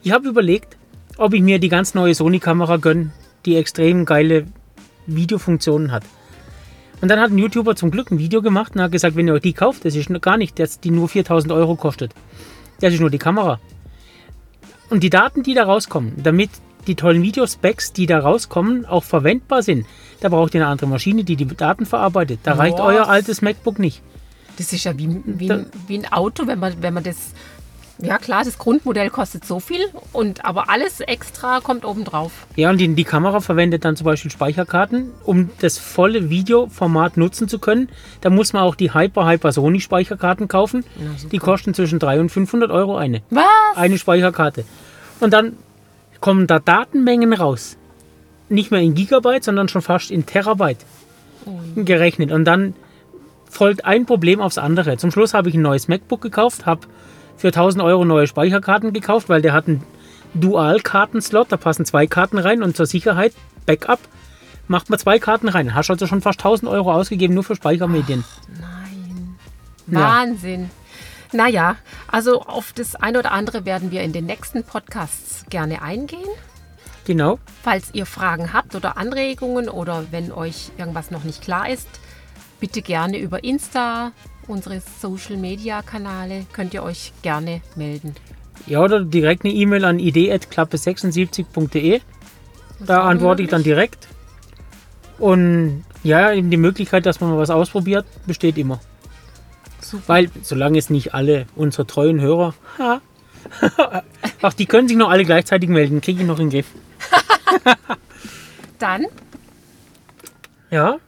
ich 0.02 0.12
habe 0.12 0.28
überlegt, 0.28 0.76
ob 1.18 1.35
ich 1.35 1.42
mir 1.42 1.58
die 1.58 1.68
ganz 1.68 1.94
neue 1.94 2.14
Sony-Kamera 2.14 2.78
gönne, 2.78 3.12
die 3.44 3.56
extrem 3.56 4.04
geile 4.04 4.47
Videofunktionen 5.06 5.92
hat. 5.92 6.04
Und 7.00 7.08
dann 7.08 7.20
hat 7.20 7.30
ein 7.30 7.38
YouTuber 7.38 7.76
zum 7.76 7.90
Glück 7.90 8.11
ein 8.11 8.18
Video 8.18 8.42
gemacht 8.42 8.75
und 8.75 8.82
hat 8.82 8.92
gesagt, 8.92 9.14
wenn 9.14 9.28
ihr 9.28 9.35
euch 9.35 9.42
die 9.42 9.52
kauft, 9.52 9.85
das 9.85 9.94
ist 9.94 10.08
gar 10.20 10.37
nicht, 10.37 10.58
dass 10.58 10.80
die 10.80 10.90
nur 10.90 11.08
4000 11.08 11.52
Euro 11.52 11.76
kostet. 11.76 12.12
Das 12.80 12.92
ist 12.94 13.00
nur 13.00 13.11
die 13.11 13.18
Kamera. 13.18 13.61
Und 14.90 15.02
die 15.02 15.11
Daten, 15.11 15.42
die 15.42 15.54
da 15.54 15.64
rauskommen, 15.64 16.14
damit 16.23 16.50
die 16.87 16.94
tollen 16.94 17.23
Videospecs, 17.23 17.92
die 17.92 18.06
da 18.06 18.18
rauskommen, 18.20 18.87
auch 18.87 19.04
verwendbar 19.04 19.62
sind, 19.62 19.87
da 20.20 20.28
braucht 20.28 20.54
ihr 20.54 20.62
eine 20.62 20.70
andere 20.70 20.88
Maschine, 20.88 21.25
die 21.25 21.37
die 21.37 21.47
Daten 21.47 21.87
verarbeitet. 21.87 22.40
Da 22.44 22.54
reicht 22.54 22.78
Was? 22.78 22.87
euer 22.87 23.08
altes 23.08 23.42
MacBook 23.42 23.78
nicht. 23.78 24.02
Das 24.56 24.73
ist 24.73 24.85
ja 24.85 24.97
wie, 24.99 25.20
wie, 25.25 25.47
Da- 25.49 25.64
wie 25.87 25.99
ein 25.99 26.11
Auto, 26.12 26.47
wenn 26.47 26.58
man, 26.58 26.75
wenn 26.82 26.94
man 26.94 27.04
das. 27.04 27.16
Ja 28.00 28.18
klar, 28.18 28.44
das 28.44 28.58
Grundmodell 28.58 29.11
kostet 29.11 29.44
so 29.44 29.58
viel 29.58 29.80
und 30.12 30.44
aber 30.44 30.70
alles 30.70 31.00
extra 31.00 31.58
kommt 31.58 31.85
obendrauf. 31.85 32.30
Ja, 32.54 32.70
und 32.70 32.78
die, 32.78 32.87
die 32.94 33.02
Kamera 33.02 33.40
verwendet 33.40 33.85
dann 33.85 33.97
zum 33.97 34.04
Beispiel 34.04 34.30
Speicherkarten, 34.30 35.11
um 35.25 35.50
das 35.61 35.78
volle 35.78 36.30
Videoformat 36.30 37.16
nutzen 37.16 37.49
zu 37.49 37.58
können. 37.58 37.88
Da 38.20 38.30
muss 38.30 38.52
man 38.52 38.62
auch 38.62 38.76
die 38.76 38.94
Hyper 38.94 39.26
Hyper 39.28 39.50
Sony 39.50 39.80
Speicherkarten 39.80 40.47
kaufen. 40.47 40.85
die 41.32 41.38
kosten 41.38 41.75
zwischen 41.75 41.99
300 41.99 42.20
und 42.23 42.28
500 42.30 42.70
Euro 42.70 42.97
eine. 42.97 43.23
Was? 43.30 43.42
Eine 43.75 43.99
Speicherkarte. 43.99 44.64
Und 45.18 45.32
dann 45.32 45.54
kommen 46.20 46.46
da 46.46 46.58
Datenmengen 46.58 47.32
raus. 47.32 47.76
Nicht 48.48 48.70
mehr 48.70 48.80
in 48.80 48.94
Gigabyte, 48.94 49.44
sondern 49.44 49.68
schon 49.68 49.82
fast 49.82 50.10
in 50.10 50.26
Terabyte 50.26 50.84
gerechnet. 51.76 52.32
Und 52.32 52.44
dann 52.44 52.75
folgt 53.48 53.84
ein 53.84 54.06
Problem 54.06 54.40
aufs 54.40 54.58
andere. 54.58 54.96
Zum 54.96 55.10
Schluss 55.10 55.34
habe 55.34 55.48
ich 55.48 55.54
ein 55.54 55.62
neues 55.62 55.88
MacBook 55.88 56.20
gekauft, 56.20 56.66
habe 56.66 56.87
für 57.37 57.48
1000 57.48 57.82
Euro 57.82 58.04
neue 58.04 58.26
Speicherkarten 58.26 58.92
gekauft, 58.92 59.28
weil 59.28 59.42
der 59.42 59.52
hat 59.52 59.68
einen 59.68 59.82
Dual-Kartenslot, 60.34 61.50
da 61.50 61.56
passen 61.56 61.84
zwei 61.84 62.06
Karten 62.06 62.38
rein 62.38 62.62
und 62.62 62.76
zur 62.76 62.87
Sicherheit, 62.87 63.32
Backup, 63.66 64.00
macht 64.66 64.90
man 64.90 64.98
zwei 64.98 65.18
Karten 65.18 65.48
rein. 65.48 65.75
Hast 65.75 65.90
also 65.90 66.06
schon 66.06 66.20
fast 66.20 66.40
1000 66.40 66.70
Euro 66.70 66.92
ausgegeben, 66.92 67.34
nur 67.34 67.44
für 67.44 67.56
Speichermedien. 67.56 68.25
Nein. 68.60 69.37
Ja. 69.87 70.00
Wahnsinn. 70.00 70.70
Naja, 71.32 71.76
also 72.06 72.42
auf 72.42 72.73
das 72.73 72.94
eine 72.94 73.18
oder 73.18 73.32
andere 73.32 73.64
werden 73.64 73.90
wir 73.90 74.02
in 74.02 74.12
den 74.12 74.26
nächsten 74.26 74.64
Podcasts 74.64 75.44
gerne 75.50 75.82
eingehen. 75.82 76.28
Genau. 77.04 77.38
Falls 77.62 77.94
ihr 77.94 78.07
Fragen 78.07 78.53
habt 78.53 78.74
oder 78.74 78.96
Anregungen 78.96 79.68
oder 79.68 80.07
wenn 80.11 80.33
euch 80.33 80.70
irgendwas 80.76 81.11
noch 81.11 81.24
nicht 81.24 81.42
klar 81.42 81.68
ist, 81.68 81.88
bitte 82.61 82.83
gerne 82.83 83.18
über 83.18 83.44
Insta, 83.44 84.12
unsere 84.46 84.83
Social 85.00 85.37
Media 85.37 85.83
Kanäle, 85.83 86.46
könnt 86.53 86.74
ihr 86.74 86.83
euch 86.83 87.12
gerne 87.22 87.62
melden. 87.76 88.14
Ja, 88.66 88.81
oder 88.81 89.05
direkt 89.05 89.44
eine 89.44 89.55
E-Mail 89.55 89.85
an 89.85 89.98
idee.klappe76.de. 89.98 92.00
Da 92.81 93.03
antworte 93.03 93.42
ich 93.42 93.48
dann 93.48 93.62
direkt. 93.62 94.09
Und 95.18 95.85
ja, 96.03 96.33
eben 96.33 96.50
die 96.50 96.57
Möglichkeit, 96.57 97.07
dass 97.07 97.20
man 97.20 97.31
mal 97.31 97.38
was 97.38 97.50
ausprobiert, 97.50 98.07
besteht 98.26 98.59
immer. 98.59 98.81
Super. 99.90 100.05
Weil 100.07 100.31
solange 100.42 100.79
es 100.79 100.90
nicht 100.90 101.14
alle 101.14 101.46
unsere 101.57 101.87
treuen 101.87 102.20
Hörer. 102.20 102.53
Ach, 104.42 104.53
die 104.59 104.66
können 104.66 104.87
sich 104.87 104.98
noch 104.98 105.09
alle 105.09 105.24
gleichzeitig 105.24 105.70
melden. 105.70 106.03
Kriege 106.03 106.20
ich 106.20 106.27
noch 106.27 106.38
in 106.38 106.51
den 106.51 106.62
Griff. 106.62 106.66
Dann? 108.79 109.07
Ja. 110.70 110.98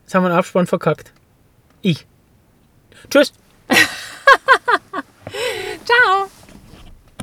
Jetzt 0.00 0.14
haben 0.14 0.22
wir 0.22 0.30
einen 0.30 0.38
Abspann 0.38 0.66
verkackt. 0.66 1.12
Ich. 1.82 2.06
Tschüss. 3.10 3.34
Ciao. 5.84 6.30